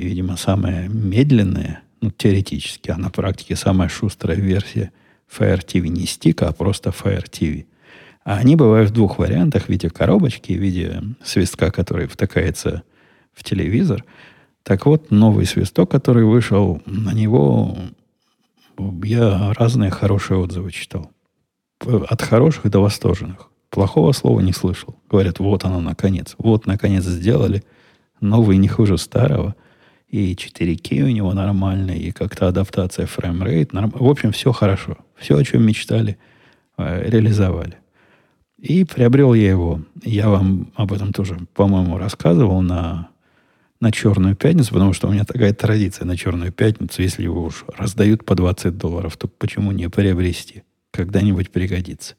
видимо, 0.08 0.38
самая 0.38 0.88
медленная, 0.90 1.82
ну, 2.02 2.10
теоретически, 2.10 2.90
а 2.90 2.98
на 2.98 3.12
практике 3.12 3.56
самая 3.56 3.90
шустрая 3.90 4.38
версия 4.38 4.92
Fire 5.30 5.64
TV 5.64 5.88
не 5.88 6.08
стика, 6.08 6.48
а 6.48 6.52
просто 6.52 6.90
Fire 6.90 7.30
TV. 7.30 7.66
А 8.24 8.38
они 8.38 8.56
бывают 8.56 8.90
в 8.90 8.94
двух 8.94 9.18
вариантах, 9.18 9.66
в 9.66 9.70
виде 9.70 9.90
коробочки, 9.90 10.54
в 10.54 10.62
виде 10.62 11.02
свистка, 11.24 11.72
который 11.72 12.08
втыкается 12.08 12.84
в 13.34 13.44
телевизор. 13.44 14.06
Так 14.64 14.86
вот, 14.86 15.10
новый 15.10 15.46
свисток, 15.46 15.90
который 15.90 16.24
вышел, 16.24 16.82
на 16.86 17.14
него 17.14 17.76
я 19.04 19.54
разные 19.54 19.90
хорошие 19.90 20.38
отзывы 20.38 20.72
читал 20.72 21.12
от 22.10 22.22
хороших 22.22 22.70
до 22.70 22.80
восторженных. 22.80 23.50
Плохого 23.70 24.12
слова 24.12 24.42
не 24.42 24.54
слышал. 24.54 25.00
Говорят, 25.10 25.40
вот 25.40 25.64
оно 25.64 25.80
наконец. 25.80 26.36
Вот, 26.38 26.68
наконец, 26.68 27.04
сделали. 27.06 27.64
Новый 28.20 28.58
не 28.58 28.68
хуже 28.68 28.98
старого. 28.98 29.56
И 30.10 30.34
4К 30.36 31.04
у 31.04 31.08
него 31.08 31.34
нормальный, 31.34 31.98
и 31.98 32.12
как-то 32.12 32.50
адаптация 32.50 33.06
frame 33.06 33.39
rate. 33.39 33.72
Норм... 33.72 33.92
В 33.96 34.10
общем, 34.10 34.34
все 34.34 34.52
хорошо. 34.52 34.98
Все, 35.16 35.38
о 35.38 35.44
чем 35.44 35.66
мечтали, 35.66 36.18
э, 36.78 37.10
реализовали. 37.10 37.78
И 38.62 38.86
приобрел 38.86 39.34
я 39.34 39.50
его. 39.50 39.82
Я 40.04 40.30
вам 40.30 40.72
об 40.76 40.94
этом 40.94 41.12
тоже, 41.14 41.38
по-моему, 41.54 41.98
рассказывал 41.98 42.62
на, 42.62 43.10
на 43.80 43.92
Черную 43.92 44.36
пятницу, 44.36 44.72
потому 44.74 44.94
что 44.94 45.08
у 45.08 45.12
меня 45.12 45.26
такая 45.26 45.54
традиция 45.54 46.06
на 46.06 46.16
Черную 46.16 46.52
пятницу. 46.54 47.02
Если 47.02 47.24
его 47.24 47.44
уж 47.44 47.66
раздают 47.76 48.24
по 48.24 48.36
20 48.36 48.78
долларов, 48.78 49.18
то 49.18 49.28
почему 49.28 49.72
не 49.72 49.90
приобрести? 49.90 50.64
когда-нибудь 50.92 51.52
пригодится. 51.52 52.16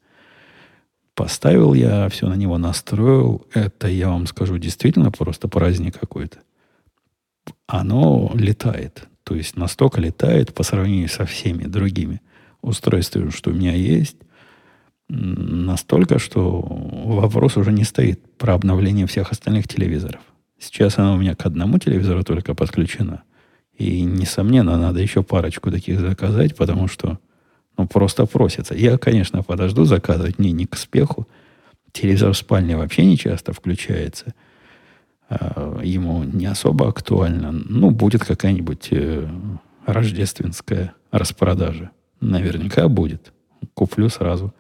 Поставил 1.15 1.75
я, 1.75 2.09
все 2.09 2.27
на 2.27 2.35
него 2.35 2.59
настроил. 2.59 3.47
Это, 3.53 3.87
я 3.89 4.09
вам 4.09 4.27
скажу, 4.27 4.59
действительно 4.59 5.13
просто 5.13 5.47
праздник 5.47 5.99
какой-то. 5.99 6.39
Оно 7.67 8.33
летает. 8.35 9.09
То 9.25 9.35
есть 9.35 9.57
настолько 9.57 10.01
летает 10.01 10.55
по 10.55 10.63
сравнению 10.63 11.09
со 11.09 11.27
всеми 11.27 11.65
другими 11.65 12.21
устройствами, 12.63 13.31
что 13.31 13.51
у 13.51 13.55
меня 13.55 13.75
есть. 13.75 14.17
Настолько, 15.15 16.19
что 16.19 16.63
вопрос 16.63 17.59
уже 17.59 17.71
не 17.71 17.85
стоит 17.85 18.19
про 18.39 18.55
обновление 18.55 19.07
всех 19.07 19.31
остальных 19.31 19.69
телевизоров. 19.69 20.23
Сейчас 20.59 20.97
она 20.97 21.13
у 21.13 21.19
меня 21.19 21.35
к 21.35 21.45
одному 21.45 21.77
телевизору 21.77 22.25
только 22.25 22.55
подключена. 22.55 23.23
И, 23.77 24.01
несомненно, 24.05 24.79
надо 24.79 25.01
еще 25.01 25.23
парочку 25.23 25.71
таких 25.71 26.01
заказать, 26.01 26.57
потому 26.57 26.89
что 26.89 27.19
ну, 27.77 27.87
просто 27.87 28.25
просится. 28.25 28.75
Я, 28.75 28.97
конечно, 28.97 29.43
подожду 29.43 29.85
заказывать, 29.85 30.39
не, 30.39 30.51
не 30.53 30.65
к 30.65 30.79
спеху. 30.79 31.29
Телевизор 31.93 32.33
в 32.33 32.39
спальне 32.39 32.79
вообще 32.79 33.05
не 33.05 33.19
часто 33.19 33.53
включается. 33.53 34.33
А, 35.29 35.79
ему 35.83 36.25
не 36.25 36.47
особо 36.47 36.89
актуально. 36.89 37.53
Ну, 37.53 37.91
будет 37.91 38.25
какая-нибудь 38.25 38.89
э, 38.93 39.29
рождественская 39.85 40.95
распродажа. 41.11 41.91
Наверняка 42.23 42.89
будет. 42.89 43.35
Куплю 43.75 44.09
сразу 44.09 44.55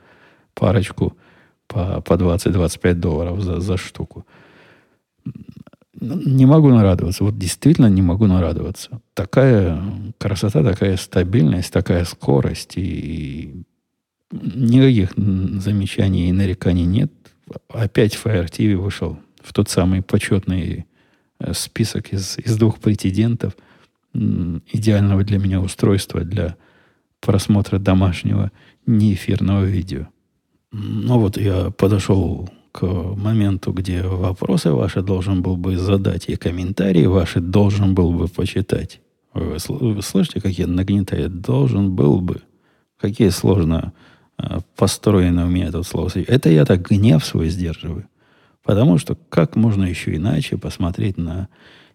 парочку 0.54 1.16
по, 1.66 2.00
по 2.00 2.14
20-25 2.14 2.94
долларов 2.94 3.40
за, 3.40 3.60
за 3.60 3.76
штуку. 3.76 4.26
Не 6.00 6.46
могу 6.46 6.68
нарадоваться. 6.68 7.24
Вот 7.24 7.38
действительно 7.38 7.86
не 7.86 8.02
могу 8.02 8.26
нарадоваться. 8.26 9.00
Такая 9.14 9.80
красота, 10.18 10.64
такая 10.64 10.96
стабильность, 10.96 11.72
такая 11.72 12.04
скорость. 12.04 12.72
И 12.76 13.64
никаких 14.32 15.12
замечаний 15.16 16.28
и 16.28 16.32
нареканий 16.32 16.86
нет. 16.86 17.12
Опять 17.68 18.14
Fire 18.14 18.48
TV 18.48 18.76
вышел 18.76 19.18
в 19.42 19.52
тот 19.52 19.68
самый 19.68 20.02
почетный 20.02 20.86
э, 21.38 21.52
список 21.54 22.12
из, 22.12 22.38
из 22.38 22.56
двух 22.56 22.78
претендентов 22.78 23.54
идеального 24.14 25.24
для 25.24 25.38
меня 25.38 25.60
устройства 25.60 26.20
для 26.20 26.56
просмотра 27.20 27.78
домашнего 27.78 28.50
неэфирного 28.86 29.64
видео. 29.64 30.08
Ну 30.72 31.18
вот 31.18 31.36
я 31.36 31.70
подошел 31.70 32.48
к 32.72 32.82
моменту, 32.82 33.72
где 33.72 34.02
вопросы 34.02 34.72
ваши 34.72 35.02
должен 35.02 35.42
был 35.42 35.58
бы 35.58 35.76
задать, 35.76 36.28
и 36.28 36.36
комментарии 36.36 37.04
ваши 37.04 37.40
должен 37.40 37.94
был 37.94 38.12
бы 38.12 38.28
почитать. 38.28 39.00
Вы, 39.34 39.58
слышите, 39.58 40.40
как 40.40 40.52
я 40.52 40.66
нагнетаю? 40.66 41.28
Должен 41.28 41.94
был 41.94 42.20
бы. 42.20 42.42
Какие 42.98 43.28
сложно 43.28 43.92
э, 44.38 44.60
построены 44.76 45.44
у 45.44 45.48
меня 45.48 45.70
тут 45.70 45.86
слова. 45.86 46.10
Это 46.26 46.50
я 46.50 46.64
так 46.64 46.88
гнев 46.88 47.24
свой 47.24 47.50
сдерживаю. 47.50 48.08
Потому 48.62 48.96
что 48.96 49.16
как 49.28 49.56
можно 49.56 49.84
еще 49.84 50.14
иначе 50.14 50.56
посмотреть 50.56 51.18
на 51.18 51.48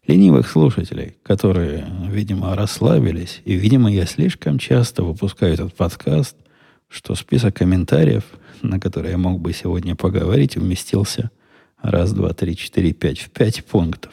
ленивых 0.06 0.48
слушателей, 0.48 1.18
которые, 1.24 1.86
видимо, 2.10 2.56
расслабились. 2.56 3.42
И, 3.46 3.56
видимо, 3.56 3.92
я 3.92 4.06
слишком 4.06 4.60
часто 4.60 5.04
выпускаю 5.04 5.54
этот 5.54 5.76
подкаст, 5.76 6.36
что 6.90 7.16
список 7.16 7.56
комментариев, 7.56 8.24
на 8.62 8.80
которые 8.80 9.12
я 9.12 9.18
мог 9.18 9.40
бы 9.40 9.54
сегодня 9.54 9.96
поговорить, 9.96 10.58
уместился 10.58 11.32
раз, 11.82 12.14
два, 12.14 12.34
три, 12.34 12.56
четыре, 12.56 12.94
пять, 12.94 13.20
в 13.20 13.30
пять 13.30 13.64
пунктов. 13.66 14.12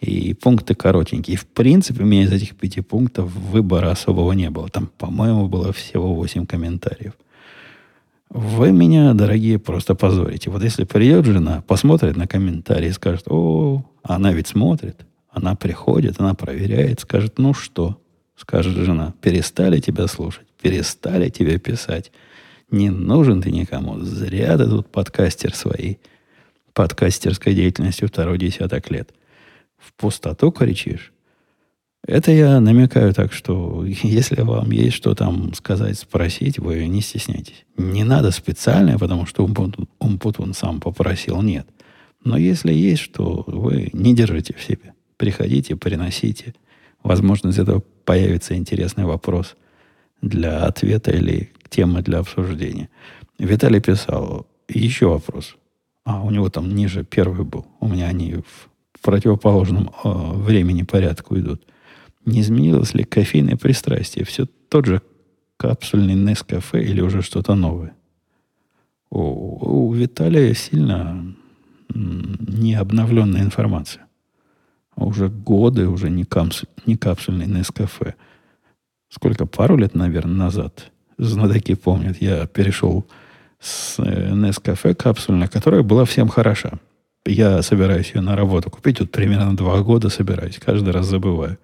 И 0.00 0.34
пункты 0.34 0.74
коротенькие. 0.74 1.36
В 1.36 1.46
принципе, 1.46 2.02
у 2.02 2.06
меня 2.06 2.24
из 2.24 2.32
этих 2.32 2.56
пяти 2.56 2.82
пунктов 2.82 3.32
выбора 3.32 3.90
особого 3.90 4.32
не 4.32 4.50
было. 4.50 4.68
Там, 4.68 4.90
по-моему, 4.98 5.48
было 5.48 5.72
всего 5.72 6.14
восемь 6.14 6.44
комментариев. 6.44 7.14
Вы 8.28 8.72
меня, 8.72 9.14
дорогие, 9.14 9.58
просто 9.58 9.94
позорите. 9.94 10.50
Вот 10.50 10.62
если 10.62 10.84
придет 10.84 11.24
жена, 11.24 11.62
посмотрит 11.66 12.16
на 12.16 12.26
комментарии 12.26 12.88
и 12.88 12.92
скажет, 12.92 13.26
о, 13.28 13.84
она 14.02 14.32
ведь 14.32 14.48
смотрит, 14.48 15.06
она 15.30 15.54
приходит, 15.54 16.20
она 16.20 16.34
проверяет, 16.34 17.00
скажет, 17.00 17.38
ну 17.38 17.54
что, 17.54 17.98
скажет 18.36 18.76
жена, 18.76 19.14
перестали 19.20 19.78
тебя 19.78 20.08
слушать, 20.08 20.46
перестали 20.60 21.28
тебе 21.28 21.58
писать, 21.58 22.10
не 22.70 22.90
нужен 22.90 23.42
ты 23.42 23.50
никому, 23.50 24.00
зря 24.00 24.56
ты 24.58 24.66
тут 24.66 24.88
подкастер 24.88 25.54
своей, 25.54 25.98
подкастерской 26.72 27.54
деятельностью 27.54 28.08
второй 28.08 28.38
десяток 28.38 28.90
лет. 28.90 29.14
В 29.78 29.92
пустоту 29.94 30.50
кричишь, 30.50 31.12
это 32.06 32.32
я 32.32 32.60
намекаю 32.60 33.14
так, 33.14 33.32
что 33.32 33.84
если 34.02 34.42
вам 34.42 34.70
есть 34.70 34.96
что 34.96 35.14
там 35.14 35.54
сказать, 35.54 35.98
спросить, 35.98 36.58
вы 36.58 36.86
не 36.86 37.00
стесняйтесь. 37.00 37.64
Не 37.76 38.04
надо 38.04 38.30
специально, 38.30 38.98
потому 38.98 39.26
что 39.26 39.44
Умпутун 39.98 40.54
сам 40.54 40.80
попросил, 40.80 41.40
нет. 41.42 41.66
Но 42.22 42.36
если 42.36 42.72
есть 42.72 43.02
что, 43.02 43.44
вы 43.46 43.90
не 43.92 44.14
держите 44.14 44.54
в 44.56 44.62
себе. 44.62 44.94
Приходите, 45.16 45.76
приносите. 45.76 46.54
Возможно, 47.02 47.48
из 47.48 47.58
этого 47.58 47.82
появится 48.04 48.56
интересный 48.56 49.04
вопрос 49.04 49.56
для 50.22 50.64
ответа 50.64 51.10
или 51.10 51.52
темы 51.74 52.02
для 52.02 52.18
обсуждения. 52.18 52.88
Виталий 53.38 53.80
писал, 53.80 54.46
еще 54.68 55.08
вопрос. 55.08 55.56
А, 56.04 56.22
у 56.22 56.30
него 56.30 56.48
там 56.48 56.74
ниже 56.74 57.04
первый 57.04 57.44
был. 57.44 57.66
У 57.80 57.88
меня 57.88 58.06
они 58.06 58.34
в 58.34 59.02
противоположном 59.02 59.90
э, 60.04 60.08
времени 60.34 60.82
порядку 60.82 61.38
идут– 61.38 61.62
не 62.24 62.40
изменилось 62.40 62.94
ли 62.94 63.04
кофейное 63.04 63.56
пристрастие? 63.56 64.24
Все 64.24 64.46
тот 64.68 64.86
же 64.86 65.02
капсульный 65.56 66.14
Нескафе 66.14 66.82
или 66.82 67.00
уже 67.00 67.22
что-то 67.22 67.54
новое? 67.54 67.94
У, 69.10 69.88
у 69.88 69.92
Виталия 69.92 70.54
сильно 70.54 71.34
не 71.94 72.74
обновленная 72.74 73.42
информация. 73.42 74.06
Уже 74.96 75.28
годы 75.28 75.88
уже 75.88 76.08
не, 76.08 76.24
капсуль, 76.24 76.68
не 76.86 76.96
капсульный 76.96 77.46
Нескафе. 77.46 78.14
Сколько? 79.08 79.46
Пару 79.46 79.76
лет, 79.76 79.94
наверное, 79.94 80.36
назад. 80.36 80.90
Знатоки 81.18 81.74
помнят. 81.74 82.20
Я 82.20 82.46
перешел 82.46 83.06
с 83.60 83.96
э, 83.98 84.94
капсульной, 84.94 85.48
которая 85.48 85.82
была 85.82 86.04
всем 86.04 86.28
хороша. 86.28 86.78
Я 87.26 87.62
собираюсь 87.62 88.12
ее 88.14 88.20
на 88.20 88.36
работу 88.36 88.70
купить. 88.70 89.00
Вот 89.00 89.10
примерно 89.10 89.56
два 89.56 89.80
года 89.80 90.10
собираюсь. 90.10 90.58
Каждый 90.58 90.90
раз 90.92 91.06
забываю. 91.06 91.58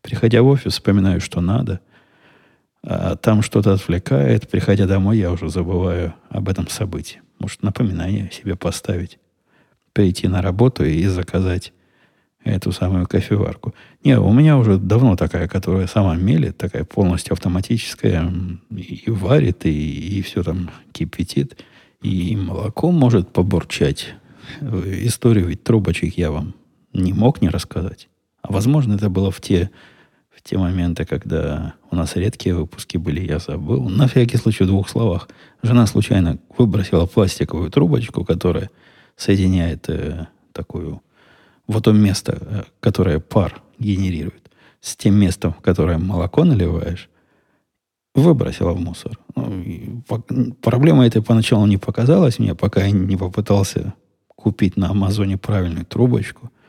Приходя 0.00 0.42
в 0.42 0.46
офис, 0.46 0.72
вспоминаю, 0.72 1.20
что 1.20 1.40
надо. 1.40 1.80
А 2.82 3.16
там 3.16 3.42
что-то 3.42 3.72
отвлекает. 3.74 4.48
Приходя 4.48 4.86
домой, 4.86 5.18
я 5.18 5.30
уже 5.30 5.48
забываю 5.48 6.14
об 6.30 6.48
этом 6.48 6.68
событии. 6.68 7.20
Может, 7.38 7.62
напоминание 7.62 8.30
себе 8.32 8.56
поставить. 8.56 9.18
Прийти 9.92 10.28
на 10.28 10.40
работу 10.40 10.84
и 10.84 11.04
заказать 11.06 11.72
эту 12.44 12.72
самую 12.72 13.06
кофеварку. 13.06 13.74
Не, 14.04 14.18
у 14.18 14.32
меня 14.32 14.58
уже 14.58 14.78
давно 14.78 15.16
такая, 15.16 15.48
которая 15.48 15.86
сама 15.86 16.16
мелит, 16.16 16.58
такая 16.58 16.84
полностью 16.84 17.34
автоматическая, 17.34 18.32
и 18.70 19.04
варит, 19.10 19.64
и, 19.66 20.18
и 20.18 20.22
все 20.22 20.42
там 20.42 20.70
кипятит, 20.92 21.62
и 22.02 22.36
молоко 22.36 22.90
может 22.90 23.32
побурчать. 23.32 24.14
Историю 24.60 25.46
ведь 25.46 25.62
трубочек 25.62 26.18
я 26.18 26.30
вам 26.30 26.54
не 26.92 27.12
мог 27.12 27.40
не 27.40 27.48
рассказать. 27.48 28.08
А 28.42 28.52
возможно, 28.52 28.94
это 28.94 29.08
было 29.08 29.30
в 29.30 29.40
те 29.40 29.70
в 30.30 30.42
те 30.42 30.58
моменты, 30.58 31.04
когда 31.04 31.74
у 31.90 31.94
нас 31.94 32.16
редкие 32.16 32.56
выпуски 32.56 32.96
были, 32.96 33.20
я 33.20 33.38
забыл. 33.38 33.88
На 33.88 34.08
всякий 34.08 34.38
случай 34.38 34.64
в 34.64 34.66
двух 34.66 34.88
словах. 34.88 35.28
Жена 35.62 35.86
случайно 35.86 36.38
выбросила 36.58 37.06
пластиковую 37.06 37.70
трубочку, 37.70 38.24
которая 38.24 38.70
соединяет 39.16 39.88
э, 39.88 40.26
такую 40.52 41.02
вот 41.66 41.84
то 41.84 41.92
место, 41.92 42.38
э, 42.40 42.62
которое 42.80 43.20
пар 43.20 43.62
генерирует, 43.78 44.50
с 44.80 44.96
тем 44.96 45.14
местом, 45.14 45.52
в 45.52 45.60
которое 45.60 45.98
молоко 45.98 46.44
наливаешь, 46.44 47.08
выбросила 48.14 48.72
в 48.72 48.80
мусор. 48.80 49.18
Ну, 49.34 50.02
по, 50.06 50.18
проблема 50.60 51.06
этой 51.06 51.22
поначалу 51.22 51.66
не 51.66 51.78
показалась 51.78 52.38
мне, 52.38 52.54
пока 52.54 52.84
я 52.84 52.90
не 52.90 53.16
попытался 53.16 53.94
купить 54.28 54.76
на 54.76 54.90
Амазоне 54.90 55.38
правильную 55.38 55.86
трубочку– 55.86 56.50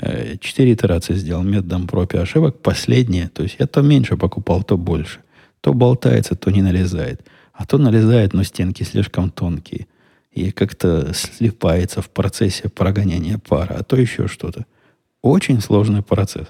Э, 0.00 0.36
четыре 0.40 0.72
итерации 0.72 1.14
сделал 1.14 1.42
методом 1.42 1.86
проб 1.86 2.14
и 2.14 2.18
ошибок. 2.18 2.60
Последнее, 2.62 3.28
то 3.28 3.42
есть 3.42 3.56
я 3.58 3.66
то 3.66 3.82
меньше 3.82 4.16
покупал, 4.16 4.62
то 4.62 4.76
больше. 4.76 5.20
То 5.60 5.74
болтается, 5.74 6.34
то 6.34 6.50
не 6.50 6.62
налезает. 6.62 7.26
А 7.52 7.66
то 7.66 7.78
налезает, 7.78 8.32
но 8.32 8.42
стенки 8.42 8.82
слишком 8.84 9.30
тонкие. 9.30 9.86
И 10.32 10.50
как-то 10.50 11.12
слипается 11.14 12.00
в 12.00 12.08
процессе 12.08 12.68
прогоняния 12.68 13.38
пара, 13.38 13.74
а 13.78 13.82
то 13.82 13.96
еще 13.96 14.28
что-то. 14.28 14.64
Очень 15.20 15.60
сложный 15.60 16.02
процесс. 16.02 16.48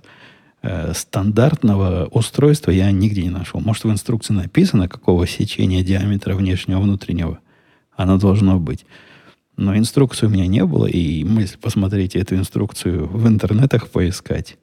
Э, 0.63 0.93
стандартного 0.95 2.07
устройства 2.07 2.71
я 2.71 2.91
нигде 2.93 3.23
не 3.23 3.31
нашел. 3.31 3.61
Может, 3.61 3.85
в 3.85 3.91
инструкции 3.91 4.33
написано, 4.33 4.89
какого 4.89 5.27
сечения 5.27 5.83
диаметра 5.83 6.35
внешнего 6.35 6.81
внутреннего 6.81 7.41
оно 7.97 8.19
должно 8.19 8.61
быть. 8.61 8.87
Но 9.57 9.77
инструкции 9.77 10.27
у 10.27 10.31
меня 10.31 10.47
не 10.47 10.65
было, 10.65 10.87
и 10.87 11.25
мысль 11.25 11.59
посмотреть 11.59 12.17
эту 12.17 12.37
инструкцию 12.37 13.07
в 13.07 13.27
интернетах 13.27 13.89
поискать 13.89 14.57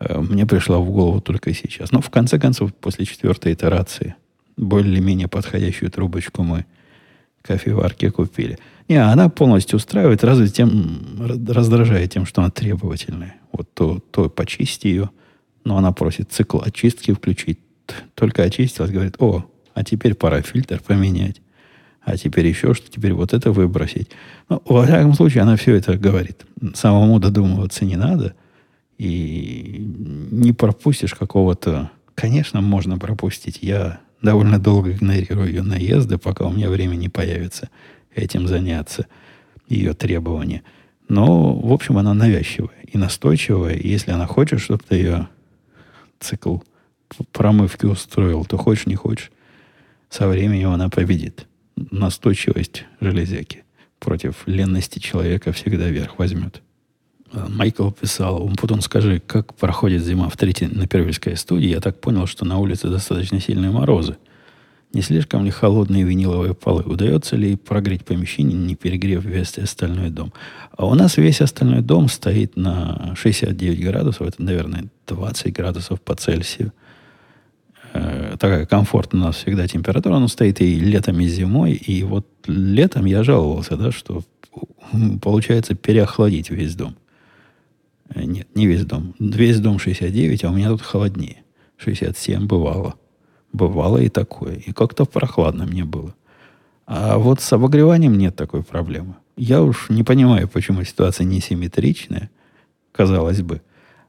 э, 0.00 0.18
мне 0.18 0.46
пришла 0.46 0.78
в 0.78 0.90
голову 0.90 1.20
только 1.20 1.52
сейчас. 1.52 1.92
Но 1.92 2.00
в 2.00 2.08
конце 2.08 2.38
концов, 2.38 2.74
после 2.74 3.04
четвертой 3.04 3.52
итерации, 3.52 4.14
более-менее 4.56 5.28
подходящую 5.28 5.90
трубочку 5.90 6.42
мы 6.42 6.64
кофеварки 7.46 8.08
купили. 8.08 8.58
Не, 8.88 8.96
она 8.96 9.28
полностью 9.28 9.76
устраивает, 9.76 10.24
разве 10.24 10.48
тем 10.48 11.00
раздражает 11.48 12.12
тем, 12.12 12.26
что 12.26 12.40
она 12.42 12.50
требовательная. 12.50 13.36
Вот 13.52 13.72
то, 13.72 14.00
то 14.10 14.28
почисти 14.28 14.88
ее, 14.88 15.10
но 15.64 15.76
она 15.76 15.92
просит 15.92 16.32
цикл 16.32 16.58
очистки 16.60 17.12
включить. 17.12 17.58
Только 18.14 18.42
очистилась, 18.42 18.90
говорит, 18.90 19.16
о, 19.18 19.44
а 19.74 19.84
теперь 19.84 20.14
пора 20.14 20.42
фильтр 20.42 20.80
поменять. 20.84 21.40
а 22.02 22.16
теперь 22.16 22.46
еще 22.46 22.74
что, 22.74 22.90
теперь 22.90 23.12
вот 23.12 23.32
это 23.32 23.52
выбросить. 23.52 24.10
Ну, 24.48 24.60
во 24.66 24.84
всяком 24.84 25.14
случае, 25.14 25.42
она 25.42 25.56
все 25.56 25.74
это 25.74 25.96
говорит. 25.96 26.44
Самому 26.74 27.18
додумываться 27.18 27.84
не 27.84 27.96
надо. 27.96 28.34
И 28.98 29.84
не 30.30 30.52
пропустишь 30.52 31.14
какого-то... 31.14 31.90
Конечно, 32.14 32.60
можно 32.60 32.98
пропустить. 32.98 33.58
Я 33.62 34.00
довольно 34.24 34.58
долго 34.58 34.90
игнорирую 34.90 35.48
ее 35.48 35.62
наезды, 35.62 36.18
пока 36.18 36.46
у 36.46 36.52
меня 36.52 36.68
время 36.68 36.96
не 36.96 37.08
появится 37.08 37.70
этим 38.14 38.48
заняться, 38.48 39.06
ее 39.68 39.94
требования. 39.94 40.62
Но, 41.08 41.54
в 41.54 41.72
общем, 41.72 41.98
она 41.98 42.14
навязчивая 42.14 42.80
и 42.90 42.98
настойчивая. 42.98 43.74
И 43.74 43.88
если 43.88 44.10
она 44.10 44.26
хочет, 44.26 44.60
чтобы 44.60 44.82
ты 44.88 44.96
ее 44.96 45.28
цикл 46.18 46.58
промывки 47.32 47.86
устроил, 47.86 48.44
то 48.44 48.56
хочешь, 48.56 48.86
не 48.86 48.96
хочешь, 48.96 49.30
со 50.08 50.26
временем 50.26 50.70
она 50.70 50.88
победит. 50.88 51.46
Настойчивость 51.76 52.84
железяки 53.00 53.64
против 53.98 54.46
ленности 54.46 54.98
человека 54.98 55.52
всегда 55.52 55.88
вверх 55.88 56.18
возьмет. 56.18 56.63
Майкл 57.48 57.90
писал, 57.90 58.50
потом 58.60 58.80
скажи, 58.80 59.20
как 59.26 59.54
проходит 59.54 60.02
зима 60.02 60.28
в 60.28 60.36
третьей 60.36 60.68
на 60.68 60.86
Первильской 60.86 61.36
студии. 61.36 61.68
Я 61.68 61.80
так 61.80 62.00
понял, 62.00 62.26
что 62.26 62.44
на 62.44 62.58
улице 62.58 62.88
достаточно 62.88 63.40
сильные 63.40 63.70
морозы. 63.70 64.16
Не 64.92 65.02
слишком 65.02 65.44
ли 65.44 65.50
холодные 65.50 66.04
виниловые 66.04 66.54
полы? 66.54 66.84
Удается 66.84 67.34
ли 67.34 67.56
прогреть 67.56 68.04
помещение, 68.04 68.56
не 68.56 68.76
перегрев 68.76 69.24
весь 69.24 69.58
остальной 69.58 70.10
дом? 70.10 70.32
А 70.76 70.86
у 70.86 70.94
нас 70.94 71.16
весь 71.16 71.40
остальной 71.40 71.82
дом 71.82 72.08
стоит 72.08 72.56
на 72.56 73.12
69 73.16 73.84
градусов. 73.84 74.28
Это, 74.28 74.40
наверное, 74.40 74.84
20 75.08 75.52
градусов 75.52 76.00
по 76.00 76.14
Цельсию. 76.14 76.72
Э, 77.92 78.36
такая 78.38 78.66
комфортная 78.66 79.22
у 79.22 79.24
нас 79.24 79.36
всегда 79.36 79.66
температура. 79.66 80.14
Он 80.14 80.28
стоит 80.28 80.60
и 80.60 80.78
летом, 80.78 81.18
и 81.18 81.26
зимой. 81.26 81.72
И 81.72 82.04
вот 82.04 82.28
летом 82.46 83.04
я 83.04 83.24
жаловался, 83.24 83.76
да, 83.76 83.90
что 83.90 84.22
получается 85.20 85.74
переохладить 85.74 86.50
весь 86.50 86.76
дом. 86.76 86.94
Э, 88.08 88.24
нет, 88.24 88.48
не 88.54 88.66
весь 88.66 88.84
дом. 88.84 89.14
Весь 89.18 89.60
дом 89.60 89.78
69, 89.78 90.44
а 90.44 90.50
у 90.50 90.54
меня 90.54 90.68
тут 90.70 90.82
холоднее. 90.82 91.42
67 91.76 92.46
бывало. 92.46 92.94
Бывало 93.52 93.98
и 93.98 94.08
такое. 94.08 94.56
И 94.56 94.72
как-то 94.72 95.04
прохладно 95.04 95.66
мне 95.66 95.84
было. 95.84 96.14
А 96.86 97.18
вот 97.18 97.40
с 97.40 97.52
обогреванием 97.52 98.16
нет 98.16 98.36
такой 98.36 98.62
проблемы. 98.62 99.16
Я 99.36 99.62
уж 99.62 99.88
не 99.88 100.02
понимаю, 100.02 100.48
почему 100.48 100.84
ситуация 100.84 101.24
несимметричная, 101.24 102.30
казалось 102.92 103.42
бы. 103.42 103.62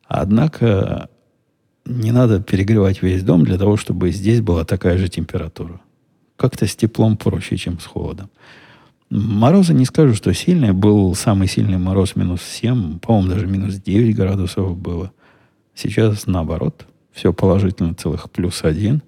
Однако 0.08 1.10
не 1.86 2.12
надо 2.12 2.41
перегревать 2.41 3.01
весь 3.01 3.23
дом 3.23 3.43
для 3.43 3.58
того, 3.58 3.77
чтобы 3.77 4.12
здесь 4.12 4.41
была 4.41 4.65
такая 4.65 4.97
же 4.97 5.08
температура. 5.10 5.79
Как-то 6.36 6.67
с 6.67 6.75
теплом 6.75 7.17
проще, 7.17 7.58
чем 7.58 7.79
с 7.79 7.86
холодом. 7.86 8.29
Морозы 9.10 9.74
не 9.74 9.86
скажу, 9.86 10.15
что 10.15 10.34
сильные. 10.34 10.74
Был 10.74 11.13
самый 11.15 11.48
сильный 11.48 11.78
мороз 11.78 12.15
минус 12.15 12.41
7, 12.41 13.00
по-моему, 13.00 13.30
даже 13.30 13.48
минус 13.48 13.76
9 13.76 14.15
градусов 14.15 14.78
было. 14.78 15.12
Сейчас 15.76 16.26
наоборот. 16.26 16.88
Все 17.12 17.32
положительно, 17.32 17.94
целых 17.94 18.30
плюс 18.30 18.63
1. 18.63 19.02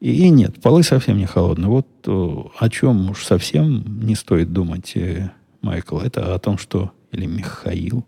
И 0.00 0.30
нет, 0.30 0.60
полы 0.62 0.82
совсем 0.82 1.18
не 1.18 1.26
холодные. 1.26 1.68
Вот 1.68 1.86
о 2.06 2.68
чем 2.70 3.10
уж 3.10 3.24
совсем 3.24 4.00
не 4.00 4.14
стоит 4.14 4.52
думать, 4.52 4.92
э, 4.96 5.30
Майкл, 5.60 5.98
это 5.98 6.34
о 6.34 6.38
том, 6.38 6.56
что, 6.56 6.90
или 7.12 7.26
Михаил, 7.26 8.06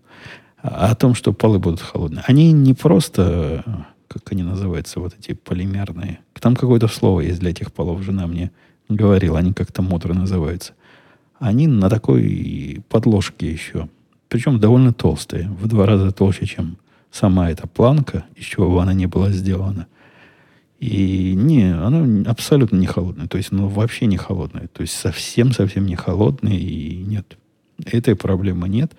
о 0.63 0.95
том, 0.95 1.15
что 1.15 1.35
полы 1.35 1.59
будут 1.59 1.81
холодные. 1.81 2.25
Они 2.27 2.53
не 2.53 2.73
просто, 2.73 3.87
как 4.09 4.33
они 4.33 4.43
называются, 4.43 5.01
вот 5.01 5.15
эти 5.19 5.35
полимерные. 5.35 6.21
Там 6.41 6.57
какое-то 6.57 6.89
слово 6.89 7.21
есть 7.21 7.41
для 7.41 7.51
этих 7.51 7.73
полов. 7.73 8.01
Жена 8.03 8.27
мне 8.27 8.51
говорила, 8.89 9.39
они 9.39 9.53
как-то 9.53 9.83
мудро 9.83 10.15
называются. 10.15 10.73
Они 11.43 11.67
на 11.67 11.91
такой 11.91 12.85
подложке 12.89 13.51
еще. 13.51 13.89
Причем 14.29 14.61
довольно 14.61 14.93
толстые. 14.93 15.49
В 15.49 15.67
два 15.67 15.87
раза 15.87 16.13
толще, 16.13 16.47
чем 16.47 16.79
сама 17.11 17.51
эта 17.51 17.67
планка, 17.67 18.25
из 18.37 18.45
чего 18.45 18.71
бы 18.71 18.81
она 18.81 18.95
не 18.95 19.07
была 19.07 19.31
сделана. 19.31 19.89
И 20.79 21.35
не, 21.35 21.75
она 21.75 22.31
абсолютно 22.31 22.77
не 22.77 22.87
холодная. 22.87 23.27
То 23.27 23.39
есть, 23.39 23.51
ну, 23.51 23.67
вообще 23.67 24.07
не 24.07 24.17
холодная. 24.17 24.69
То 24.69 24.83
есть, 24.83 24.95
совсем-совсем 24.95 25.85
не 25.85 25.97
холодная. 25.97 26.53
И 26.53 27.03
нет, 27.03 27.37
этой 27.85 28.15
проблемы 28.15 28.69
нет. 28.69 28.93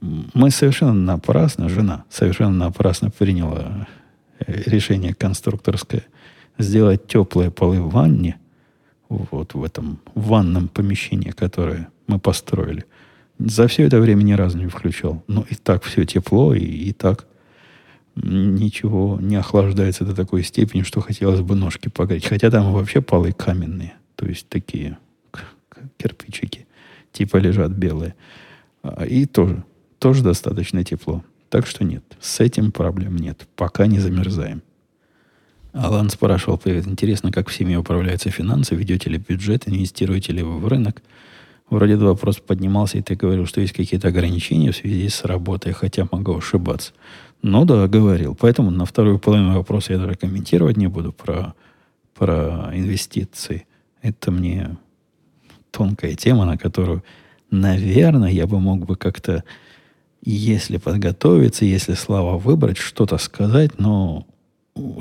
Мы 0.00 0.50
совершенно 0.50 0.92
напрасно, 0.92 1.68
жена 1.68 2.02
совершенно 2.10 2.64
напрасно 2.66 3.10
приняла 3.10 3.86
э, 4.40 4.62
решение 4.66 5.14
конструкторское 5.14 6.02
сделать 6.58 7.06
теплые 7.06 7.52
полы 7.52 7.80
в 7.80 7.90
ванне, 7.90 8.40
вот 9.10 9.54
в 9.54 9.62
этом 9.62 9.98
ванном 10.14 10.68
помещении, 10.68 11.30
которое 11.30 11.88
мы 12.06 12.18
построили. 12.18 12.86
За 13.38 13.66
все 13.68 13.84
это 13.84 14.00
время 14.00 14.22
ни 14.22 14.32
разу 14.32 14.58
не 14.58 14.66
включал. 14.66 15.22
Но 15.26 15.44
и 15.48 15.54
так 15.54 15.82
все 15.82 16.04
тепло, 16.04 16.54
и, 16.54 16.64
и 16.64 16.92
так 16.92 17.26
ничего 18.14 19.18
не 19.20 19.36
охлаждается 19.36 20.04
до 20.04 20.14
такой 20.14 20.42
степени, 20.44 20.82
что 20.82 21.00
хотелось 21.00 21.40
бы 21.40 21.54
ножки 21.54 21.88
погреть. 21.88 22.26
Хотя 22.26 22.50
там 22.50 22.72
вообще 22.72 23.00
полы 23.00 23.32
каменные, 23.32 23.94
то 24.16 24.26
есть 24.26 24.48
такие 24.48 24.98
кирпичики, 25.96 26.66
типа 27.12 27.38
лежат 27.38 27.72
белые. 27.72 28.14
А, 28.82 29.04
и 29.04 29.26
тоже, 29.26 29.64
тоже 29.98 30.22
достаточно 30.22 30.84
тепло. 30.84 31.24
Так 31.48 31.66
что 31.66 31.84
нет, 31.84 32.04
с 32.20 32.40
этим 32.40 32.72
проблем 32.72 33.16
нет. 33.16 33.46
Пока 33.56 33.86
не 33.86 33.98
замерзаем. 33.98 34.62
Алан 35.72 36.10
спрашивал, 36.10 36.58
привет, 36.58 36.88
интересно, 36.88 37.30
как 37.30 37.48
в 37.48 37.54
семье 37.54 37.78
управляются 37.78 38.30
финансы, 38.30 38.74
ведете 38.74 39.08
ли 39.08 39.18
бюджет, 39.18 39.68
инвестируете 39.68 40.32
ли 40.32 40.42
вы 40.42 40.58
в 40.58 40.66
рынок? 40.66 41.00
Вроде 41.68 41.92
этот 41.92 42.06
вопрос 42.06 42.38
поднимался, 42.38 42.98
и 42.98 43.02
ты 43.02 43.14
говорил, 43.14 43.46
что 43.46 43.60
есть 43.60 43.72
какие-то 43.72 44.08
ограничения 44.08 44.72
в 44.72 44.76
связи 44.76 45.08
с 45.08 45.24
работой, 45.24 45.72
хотя 45.72 46.08
могу 46.10 46.36
ошибаться. 46.36 46.92
Ну 47.42 47.64
да, 47.64 47.86
говорил. 47.86 48.34
Поэтому 48.34 48.72
на 48.72 48.84
вторую 48.84 49.20
половину 49.20 49.54
вопроса 49.54 49.92
я 49.92 50.00
даже 50.00 50.16
комментировать 50.16 50.76
не 50.76 50.88
буду 50.88 51.12
про, 51.12 51.54
про 52.18 52.70
инвестиции. 52.74 53.66
Это 54.02 54.32
мне 54.32 54.76
тонкая 55.70 56.16
тема, 56.16 56.44
на 56.46 56.58
которую, 56.58 57.04
наверное, 57.52 58.30
я 58.30 58.48
бы 58.48 58.58
мог 58.58 58.84
бы 58.84 58.96
как-то, 58.96 59.44
если 60.22 60.78
подготовиться, 60.78 61.64
если 61.64 61.94
слова 61.94 62.36
выбрать, 62.36 62.78
что-то 62.78 63.16
сказать, 63.18 63.78
но 63.78 64.26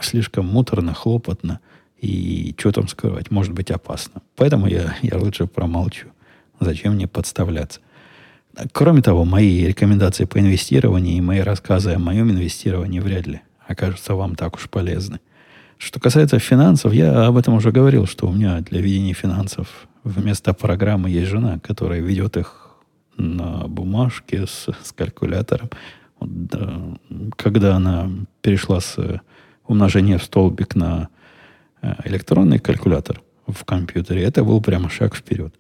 слишком 0.02 0.48
муторно, 0.48 0.94
хлопотно, 0.94 1.60
и 1.98 2.56
что 2.58 2.72
там 2.72 2.88
скрывать, 2.88 3.32
может 3.32 3.54
быть 3.54 3.72
опасно. 3.72 4.22
Поэтому 4.36 4.68
я, 4.68 4.96
я 5.02 5.18
лучше 5.18 5.48
промолчу. 5.48 6.08
Зачем 6.60 6.94
мне 6.94 7.08
подставляться? 7.08 7.82
Кроме 8.72 9.02
того, 9.02 9.26
мои 9.26 9.66
рекомендации 9.66 10.26
по 10.26 10.40
инвестированию 10.40 11.18
и 11.18 11.22
мои 11.22 11.40
рассказы 11.40 11.92
о 11.92 12.00
моем 12.00 12.32
инвестировании 12.32 13.00
вряд 13.00 13.28
ли 13.28 13.42
окажутся 13.68 14.16
вам 14.16 14.36
так 14.36 14.56
уж 14.56 14.70
полезны. 14.70 15.20
Что 15.78 16.00
касается 16.00 16.40
финансов, 16.40 16.94
я 16.94 17.28
об 17.28 17.38
этом 17.38 17.54
уже 17.54 17.72
говорил, 17.72 18.06
что 18.06 18.28
у 18.28 18.34
меня 18.34 18.60
для 18.62 18.82
ведения 18.82 19.14
финансов 19.14 19.88
вместо 20.04 20.54
программы 20.54 21.10
есть 21.10 21.30
жена, 21.30 21.60
которая 21.60 22.02
ведет 22.02 22.36
их 22.36 22.76
на 23.18 23.68
бумажке 23.68 24.46
с, 24.46 24.68
с 24.84 24.92
калькулятором. 24.92 25.70
Когда 27.38 27.76
она 27.76 28.10
перешла 28.42 28.82
с 28.82 29.22
умножения 29.70 30.18
в 30.18 30.24
столбик 30.24 30.76
на 30.76 31.10
э, 31.82 31.94
электронный 32.06 32.60
калькулятор 32.60 33.22
в 33.48 33.64
компьютере, 33.64 34.24
это 34.24 34.44
был 34.44 34.62
прямо 34.62 34.90
шаг 34.90 35.16
вперед. 35.16 35.54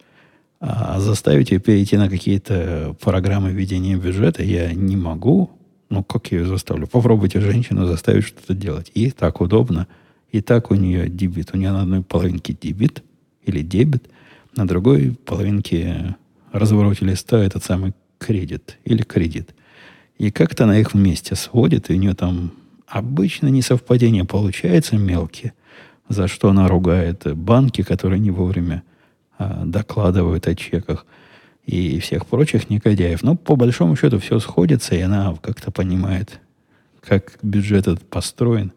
А 0.60 1.00
заставить 1.00 1.52
ее 1.52 1.60
перейти 1.60 1.96
на 1.96 2.10
какие-то 2.10 2.96
программы 3.00 3.52
ведения 3.52 3.96
бюджета 3.96 4.44
я 4.44 4.74
не 4.74 4.98
могу. 4.98 5.52
Ну, 5.90 6.04
как 6.04 6.32
я 6.32 6.40
ее 6.40 6.46
заставлю? 6.46 6.86
Попробуйте 6.88 7.40
женщину 7.40 7.86
заставить 7.86 8.26
что-то 8.26 8.54
делать. 8.54 8.92
Ей 8.94 9.12
так 9.12 9.40
удобно. 9.40 9.88
И 10.32 10.42
так 10.42 10.70
у 10.70 10.76
нее 10.76 11.08
дебит. 11.08 11.52
У 11.54 11.58
нее 11.58 11.72
на 11.72 11.84
одной 11.84 12.04
половинке 12.04 12.56
дебит 12.60 13.04
или 13.46 13.62
дебет, 13.62 14.10
на 14.56 14.68
другой 14.68 15.16
половинке 15.26 16.16
развороте 16.52 17.06
листа 17.06 17.40
этот 17.40 17.64
самый 17.64 17.94
кредит 18.18 18.78
или 18.84 19.02
кредит. 19.02 19.56
И 20.18 20.30
как-то 20.30 20.66
она 20.66 20.78
их 20.78 20.94
вместе 20.94 21.36
сводит, 21.36 21.90
и 21.90 21.94
у 21.94 21.98
нее 21.98 22.14
там 22.14 22.52
обычно 22.90 23.48
несовпадения 23.48 24.26
получаются 24.26 24.98
мелкие, 24.98 25.54
за 26.10 26.28
что 26.28 26.50
она 26.50 26.68
ругает 26.68 27.24
банки, 27.36 27.84
которые 27.84 28.20
не 28.20 28.32
вовремя 28.32 28.84
а, 29.38 29.64
докладывают 29.64 30.48
о 30.48 30.56
чеках 30.56 31.06
и 31.66 32.00
всех 32.00 32.26
прочих 32.26 32.70
негодяев. 32.70 33.22
Но 33.22 33.36
по 33.36 33.56
большому 33.56 33.96
счету 33.96 34.20
все 34.20 34.40
сходится, 34.40 34.96
и 34.96 35.02
она 35.02 35.36
как-то 35.42 35.72
понимает, 35.72 36.40
как 37.02 37.38
бюджет 37.44 37.88
этот 37.88 38.10
построен 38.10 38.74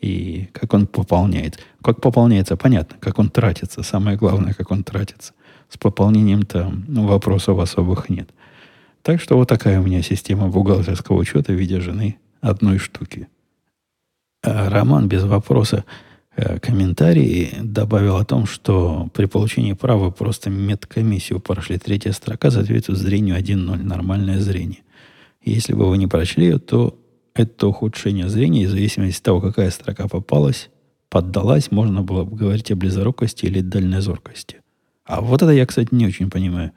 и 0.00 0.50
как 0.52 0.74
он 0.74 0.86
пополняет. 0.86 1.58
Как 1.82 2.02
пополняется, 2.02 2.56
понятно, 2.56 2.96
как 3.00 3.18
он 3.18 3.30
тратится. 3.30 3.82
Самое 3.82 4.18
главное, 4.18 4.52
как 4.52 4.70
он 4.70 4.84
тратится. 4.84 5.32
С 5.70 5.78
пополнением-то 5.78 6.72
ну, 6.86 7.06
вопросов 7.06 7.58
особых 7.58 8.10
нет. 8.10 8.28
Так 9.02 9.20
что 9.20 9.36
вот 9.36 9.48
такая 9.48 9.80
у 9.80 9.84
меня 9.84 10.02
система 10.02 10.48
бухгалтерского 10.48 11.16
учета 11.16 11.52
в 11.52 11.56
виде 11.56 11.80
жены 11.80 12.18
одной 12.42 12.78
штуки. 12.78 13.28
А 14.44 14.68
Роман 14.68 15.08
без 15.08 15.24
вопроса 15.24 15.84
э, 16.36 16.58
комментарий 16.58 17.50
добавил 17.62 18.16
о 18.16 18.24
том, 18.26 18.44
что 18.46 19.08
при 19.14 19.24
получении 19.24 19.72
права 19.72 20.10
просто 20.10 20.50
медкомиссию 20.50 21.40
прошли. 21.40 21.78
Третья 21.78 22.12
строка 22.12 22.50
соответствует 22.50 22.98
зрению 22.98 23.36
1.0. 23.36 23.82
Нормальное 23.82 24.40
зрение. 24.40 24.80
Если 25.42 25.72
бы 25.72 25.88
вы 25.88 25.96
не 25.96 26.06
прочли 26.06 26.44
ее, 26.44 26.58
то 26.58 26.98
это 27.34 27.68
ухудшение 27.68 28.28
зрения, 28.28 28.66
в 28.66 28.70
зависимости 28.70 29.18
от 29.18 29.24
того, 29.24 29.40
какая 29.40 29.70
строка 29.70 30.08
попалась, 30.08 30.68
поддалась, 31.08 31.70
можно 31.70 32.02
было 32.02 32.24
бы 32.24 32.36
говорить 32.36 32.70
о 32.70 32.76
близорукости 32.76 33.46
или 33.46 33.60
дальнозоркости. 33.60 34.60
А 35.06 35.22
вот 35.22 35.40
это 35.40 35.52
я, 35.52 35.64
кстати, 35.64 35.88
не 35.92 36.06
очень 36.06 36.30
понимаю. 36.30 36.72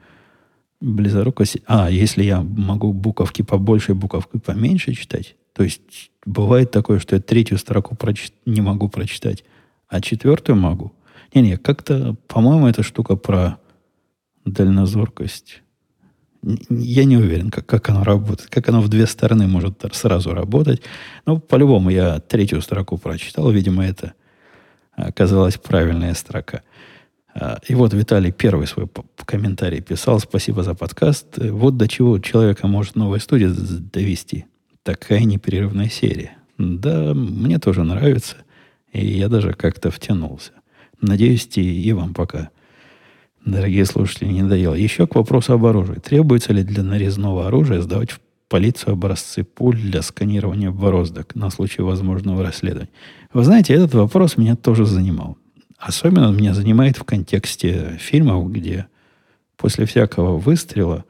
Близорукость. 0.80 1.58
А, 1.66 1.90
если 1.90 2.22
я 2.22 2.40
могу 2.40 2.94
буковки 2.94 3.42
побольше, 3.42 3.94
буковки 3.94 4.38
поменьше 4.38 4.94
читать, 4.94 5.36
то 5.52 5.64
есть 5.64 6.10
бывает 6.24 6.70
такое, 6.70 6.98
что 6.98 7.16
я 7.16 7.22
третью 7.22 7.58
строку 7.58 7.96
прочит... 7.96 8.32
не 8.46 8.60
могу 8.60 8.88
прочитать, 8.88 9.44
а 9.88 10.00
четвертую 10.00 10.56
могу. 10.56 10.92
Не-не, 11.34 11.56
как-то, 11.56 12.16
по-моему, 12.26 12.68
эта 12.68 12.82
штука 12.82 13.16
про 13.16 13.58
дальнозоркость. 14.44 15.62
Я 16.70 17.04
не 17.04 17.16
уверен, 17.16 17.50
как, 17.50 17.66
как 17.66 17.88
оно 17.90 18.04
работает, 18.04 18.48
как 18.48 18.68
оно 18.68 18.80
в 18.80 18.88
две 18.88 19.06
стороны 19.06 19.46
может 19.46 19.84
сразу 19.92 20.32
работать. 20.32 20.82
Но 21.26 21.38
по-любому 21.38 21.90
я 21.90 22.20
третью 22.20 22.62
строку 22.62 22.96
прочитал. 22.96 23.50
Видимо, 23.50 23.84
это 23.84 24.14
оказалась 24.92 25.58
правильная 25.58 26.14
строка. 26.14 26.62
А, 27.34 27.58
и 27.66 27.74
вот 27.74 27.92
Виталий 27.92 28.32
первый 28.32 28.66
свой 28.66 28.88
комментарий 29.24 29.80
писал. 29.80 30.20
Спасибо 30.20 30.62
за 30.62 30.74
подкаст. 30.74 31.38
Вот 31.38 31.76
до 31.76 31.88
чего 31.88 32.18
человека 32.18 32.66
может 32.66 32.94
новая 32.94 33.18
студия 33.18 33.50
довести. 33.50 34.46
Такая 34.88 35.24
непрерывная 35.24 35.90
серия. 35.90 36.38
Да, 36.56 37.12
мне 37.12 37.58
тоже 37.58 37.84
нравится. 37.84 38.36
И 38.90 39.06
я 39.06 39.28
даже 39.28 39.52
как-то 39.52 39.90
втянулся. 39.90 40.52
Надеюсь, 41.02 41.46
и, 41.58 41.92
вам 41.92 42.14
пока, 42.14 42.48
дорогие 43.44 43.84
слушатели, 43.84 44.28
не 44.28 44.40
надоело. 44.40 44.72
Еще 44.72 45.06
к 45.06 45.14
вопросу 45.14 45.52
об 45.52 45.66
оружии. 45.66 45.96
Требуется 45.96 46.54
ли 46.54 46.62
для 46.62 46.82
нарезного 46.82 47.48
оружия 47.48 47.82
сдавать 47.82 48.12
в 48.12 48.20
полицию 48.48 48.94
образцы 48.94 49.44
пуль 49.44 49.76
для 49.76 50.00
сканирования 50.00 50.70
бороздок 50.70 51.34
на 51.34 51.50
случай 51.50 51.82
возможного 51.82 52.42
расследования? 52.42 52.88
Вы 53.34 53.44
знаете, 53.44 53.74
этот 53.74 53.92
вопрос 53.92 54.38
меня 54.38 54.56
тоже 54.56 54.86
занимал. 54.86 55.36
Особенно 55.76 56.30
он 56.30 56.38
меня 56.38 56.54
занимает 56.54 56.96
в 56.96 57.04
контексте 57.04 57.98
фильмов, 58.00 58.50
где 58.50 58.86
после 59.58 59.84
всякого 59.84 60.38
выстрела 60.38 61.04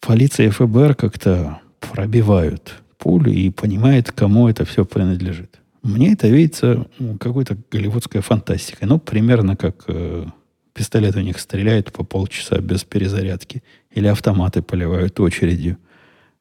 полиция 0.00 0.48
и 0.48 0.50
ФБР 0.50 0.94
как-то 0.94 1.60
пробивают 1.80 2.82
пулю 2.98 3.32
и 3.32 3.50
понимает, 3.50 4.10
кому 4.12 4.48
это 4.48 4.64
все 4.64 4.84
принадлежит. 4.84 5.60
Мне 5.82 6.12
это 6.12 6.28
видится 6.28 6.86
какой-то 7.20 7.56
голливудской 7.70 8.20
фантастикой. 8.20 8.88
Ну, 8.88 8.98
примерно 8.98 9.56
как 9.56 9.84
э, 9.86 10.26
пистолет 10.72 11.14
у 11.16 11.20
них 11.20 11.38
стреляет 11.38 11.92
по 11.92 12.02
полчаса 12.02 12.58
без 12.58 12.82
перезарядки. 12.82 13.62
Или 13.92 14.08
автоматы 14.08 14.62
поливают 14.62 15.20
очередью 15.20 15.78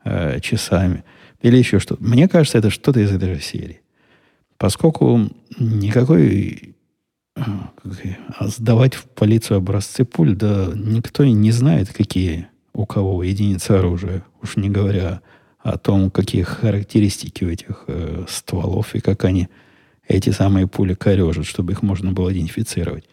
э, 0.03 0.39
часами. 0.39 1.03
Или 1.41 1.57
еще 1.57 1.79
что-то. 1.79 2.03
Мне 2.03 2.27
кажется, 2.27 2.57
это 2.57 2.71
что-то 2.71 2.99
из 2.99 3.11
этой 3.11 3.35
же 3.35 3.41
серии. 3.41 3.81
Поскольку 4.57 5.29
никакой 5.59 6.75
а 7.35 8.47
сдавать 8.47 8.95
в 8.95 9.03
полицию 9.03 9.57
образцы 9.57 10.05
пуль, 10.05 10.35
да 10.35 10.71
никто 10.73 11.23
и 11.23 11.31
не 11.33 11.51
знает, 11.51 11.91
какие 11.91 12.47
у 12.73 12.85
кого 12.85 13.23
единицы 13.23 13.71
оружия. 13.71 14.23
Уж 14.45 14.57
не 14.57 14.69
говоря 14.69 15.21
о 15.57 15.79
том, 15.79 16.11
какие 16.11 16.43
характеристики 16.43 17.43
у 17.43 17.49
этих 17.49 17.85
э, 17.87 18.25
стволов 18.29 18.93
и 18.93 18.99
как 18.99 19.25
они 19.25 19.49
эти 20.07 20.29
самые 20.29 20.67
пули 20.67 20.93
корежат, 20.93 21.47
чтобы 21.47 21.73
их 21.73 21.81
можно 21.81 22.11
было 22.11 22.31
идентифицировать. 22.31 23.05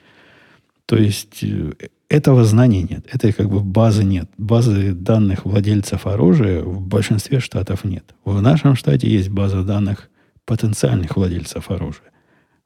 То 0.85 0.97
есть 0.97 1.43
э, 1.43 1.73
этого 2.11 2.45
знания 2.45 2.83
нет. 2.83 3.07
Этой 3.11 3.33
как 3.33 3.49
бы 3.49 3.61
базы 3.61 4.05
нет. 4.05 4.29
Базы 4.37 4.93
данных 4.93 5.47
владельцев 5.47 6.07
оружия 6.07 6.63
в 6.63 6.83
большинстве 6.83 7.41
штатов 7.41 7.85
нет. 7.85 8.15
В 8.27 8.43
нашем 8.43 8.77
штате 8.77 9.09
есть 9.09 9.31
база 9.31 9.63
данных 9.63 10.11
потенциальных 10.45 11.17
владельцев 11.17 11.71
оружия. 11.71 12.13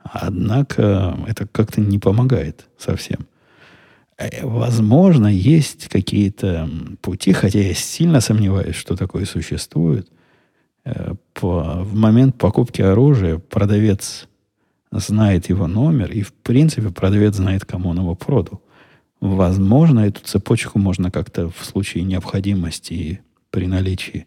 Однако 0.03 1.17
это 1.29 1.47
как-то 1.47 1.81
не 1.81 2.01
помогает 2.01 2.67
совсем. 2.77 3.29
Э, 4.19 4.47
возможно, 4.47 5.27
есть 5.27 5.89
какие-то 5.89 6.69
пути, 7.03 7.33
хотя 7.33 7.61
я 7.61 7.75
сильно 7.75 8.21
сомневаюсь, 8.21 8.77
что 8.77 8.97
такое 8.97 9.25
существует. 9.27 10.09
Э, 10.85 11.15
по, 11.35 11.83
в 11.83 11.95
момент 11.95 12.39
покупки 12.39 12.83
оружия 12.83 13.39
продавец 13.39 14.29
знает 14.91 15.49
его 15.49 15.67
номер, 15.67 16.11
и 16.11 16.23
в 16.23 16.33
принципе 16.33 16.91
продавец 16.91 17.37
знает, 17.37 17.65
кому 17.65 17.91
он 17.91 17.99
его 17.99 18.15
продал. 18.15 18.63
Возможно, 19.21 20.01
эту 20.01 20.21
цепочку 20.23 20.79
можно 20.79 21.11
как-то 21.11 21.51
в 21.51 21.65
случае 21.65 22.05
необходимости 22.05 22.93
и 22.93 23.19
при 23.51 23.67
наличии 23.67 24.27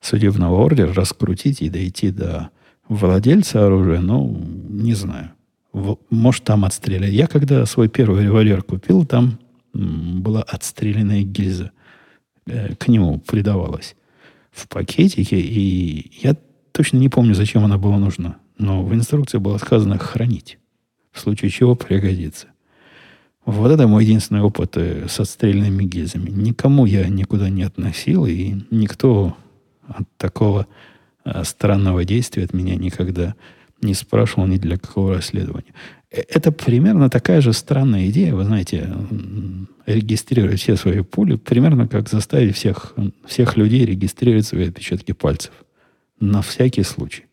судебного 0.00 0.56
ордера 0.64 0.94
раскрутить 0.94 1.60
и 1.60 1.68
дойти 1.68 2.10
до 2.10 2.50
владельца 2.88 3.66
оружия, 3.66 4.00
ну, 4.00 4.40
не 4.68 4.94
знаю. 4.94 5.32
Может, 5.72 6.44
там 6.44 6.64
отстреляли. 6.64 7.10
Я 7.10 7.26
когда 7.26 7.66
свой 7.66 7.88
первый 7.88 8.24
револьвер 8.24 8.62
купил, 8.62 9.04
там 9.04 9.38
была 9.72 10.42
отстрелянная 10.42 11.22
гильза. 11.22 11.72
Э, 12.46 12.74
к 12.74 12.88
нему 12.88 13.18
придавалась 13.20 13.94
в 14.50 14.66
пакетике, 14.68 15.38
и 15.38 16.10
я 16.22 16.36
точно 16.72 16.96
не 16.98 17.08
помню, 17.08 17.34
зачем 17.34 17.64
она 17.64 17.78
была 17.78 17.98
нужна. 17.98 18.38
Но 18.56 18.82
в 18.82 18.94
инструкции 18.94 19.38
было 19.38 19.58
сказано 19.58 19.98
хранить, 19.98 20.58
в 21.12 21.20
случае 21.20 21.50
чего 21.50 21.76
пригодится. 21.76 22.48
Вот 23.44 23.70
это 23.70 23.86
мой 23.86 24.04
единственный 24.04 24.42
опыт 24.42 24.76
э, 24.76 25.06
с 25.08 25.20
отстрельными 25.20 25.84
гильзами. 25.84 26.30
Никому 26.30 26.86
я 26.86 27.06
никуда 27.08 27.50
не 27.50 27.62
относил, 27.62 28.26
и 28.26 28.56
никто 28.70 29.36
от 29.86 30.06
такого 30.16 30.66
а, 31.24 31.44
странного 31.44 32.04
действия 32.04 32.44
от 32.44 32.52
меня 32.52 32.76
никогда 32.76 33.28
не 33.28 33.34
спрашивал 33.94 34.46
ни 34.46 34.56
для 34.56 34.76
какого 34.76 35.14
расследования. 35.14 35.74
Э, 36.10 36.22
это 36.28 36.52
примерно 36.52 37.10
такая 37.10 37.40
же 37.40 37.52
странная 37.52 38.08
идея, 38.08 38.34
вы 38.34 38.44
знаете, 38.44 38.92
регистрировать 39.86 40.60
все 40.60 40.76
свои 40.76 41.02
пули, 41.02 41.36
примерно 41.36 41.88
как 41.88 42.08
заставить 42.08 42.56
всех, 42.56 42.94
всех 43.26 43.56
людей 43.56 43.86
регистрировать 43.86 44.46
свои 44.46 44.68
отпечатки 44.68 45.12
пальцев. 45.12 45.52
На 46.20 46.42
всякий 46.42 46.82
случай. 46.82 47.24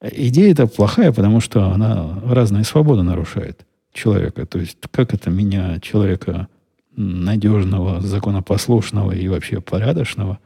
Идея 0.00 0.52
эта 0.52 0.66
плохая, 0.66 1.12
потому 1.12 1.40
что 1.40 1.70
она 1.70 2.20
разные 2.24 2.64
свободы 2.64 3.02
нарушает 3.02 3.66
человека. 3.92 4.46
То 4.46 4.58
есть, 4.58 4.78
как 4.90 5.14
это 5.14 5.30
меня, 5.30 5.80
человека 5.80 6.48
надежного, 6.96 8.00
законопослушного 8.00 9.12
и 9.12 9.28
вообще 9.28 9.60
порядочного, 9.60 10.38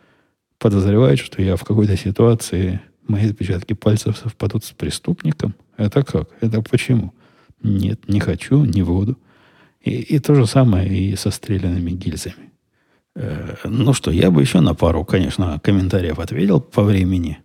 подозревает, 0.59 1.18
что 1.18 1.43
я 1.43 1.57
в 1.57 1.64
какой-то 1.64 1.97
ситуации, 1.97 2.80
мои 3.09 3.30
отпечатки 3.30 3.74
пальцев 3.74 4.16
совпадут 4.16 4.64
с 4.64 4.72
преступником. 4.72 5.55
Это 5.76 6.03
как? 6.03 6.30
Это 6.40 6.62
почему? 6.62 7.12
Нет, 7.62 8.09
не 8.09 8.20
хочу, 8.20 8.64
не 8.64 8.82
буду. 8.82 9.18
И, 9.80 9.90
и 9.90 10.18
то 10.18 10.34
же 10.34 10.46
самое 10.46 10.88
и 10.88 11.16
со 11.16 11.30
стрелянными 11.30 11.90
гильзами. 11.90 12.53
Э, 13.14 13.57
ну 13.64 13.92
что, 13.92 14.11
я 14.11 14.30
бы 14.30 14.40
еще 14.40 14.61
на 14.61 14.74
пару, 14.74 15.05
конечно, 15.05 15.61
комментариев 15.61 16.18
ответил 16.18 16.61
по 16.61 16.82
времени. 16.82 17.38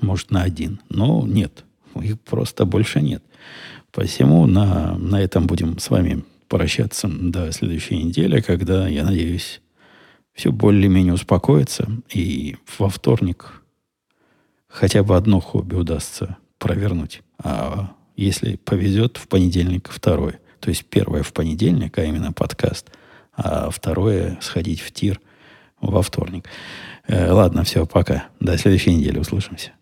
Может, 0.00 0.30
на 0.30 0.42
один. 0.42 0.80
Но 0.88 1.26
нет. 1.26 1.64
Их 2.00 2.20
просто 2.20 2.64
больше 2.64 3.00
нет. 3.00 3.22
Посему 3.92 4.46
на, 4.46 4.98
на 4.98 5.20
этом 5.20 5.46
будем 5.46 5.78
с 5.78 5.88
вами 5.88 6.24
прощаться 6.48 7.08
до 7.08 7.52
следующей 7.52 8.02
недели, 8.02 8.40
когда, 8.40 8.88
я 8.88 9.04
надеюсь, 9.04 9.60
все 10.32 10.50
более-менее 10.50 11.14
успокоится, 11.14 11.88
и 12.12 12.56
во 12.78 12.88
вторник 12.88 13.62
хотя 14.74 15.04
бы 15.04 15.16
одно 15.16 15.40
хобби 15.40 15.76
удастся 15.76 16.36
провернуть. 16.58 17.22
А 17.38 17.92
если 18.16 18.56
повезет, 18.56 19.16
в 19.16 19.28
понедельник 19.28 19.88
второе. 19.88 20.40
То 20.58 20.70
есть 20.70 20.84
первое 20.86 21.22
в 21.22 21.32
понедельник, 21.32 21.96
а 21.98 22.04
именно 22.04 22.32
подкаст, 22.32 22.90
а 23.36 23.70
второе 23.70 24.38
сходить 24.40 24.80
в 24.80 24.90
тир 24.92 25.20
во 25.80 26.02
вторник. 26.02 26.48
Э, 27.06 27.30
ладно, 27.30 27.62
все, 27.62 27.86
пока. 27.86 28.24
До 28.40 28.58
следующей 28.58 28.94
недели 28.94 29.18
услышимся. 29.18 29.72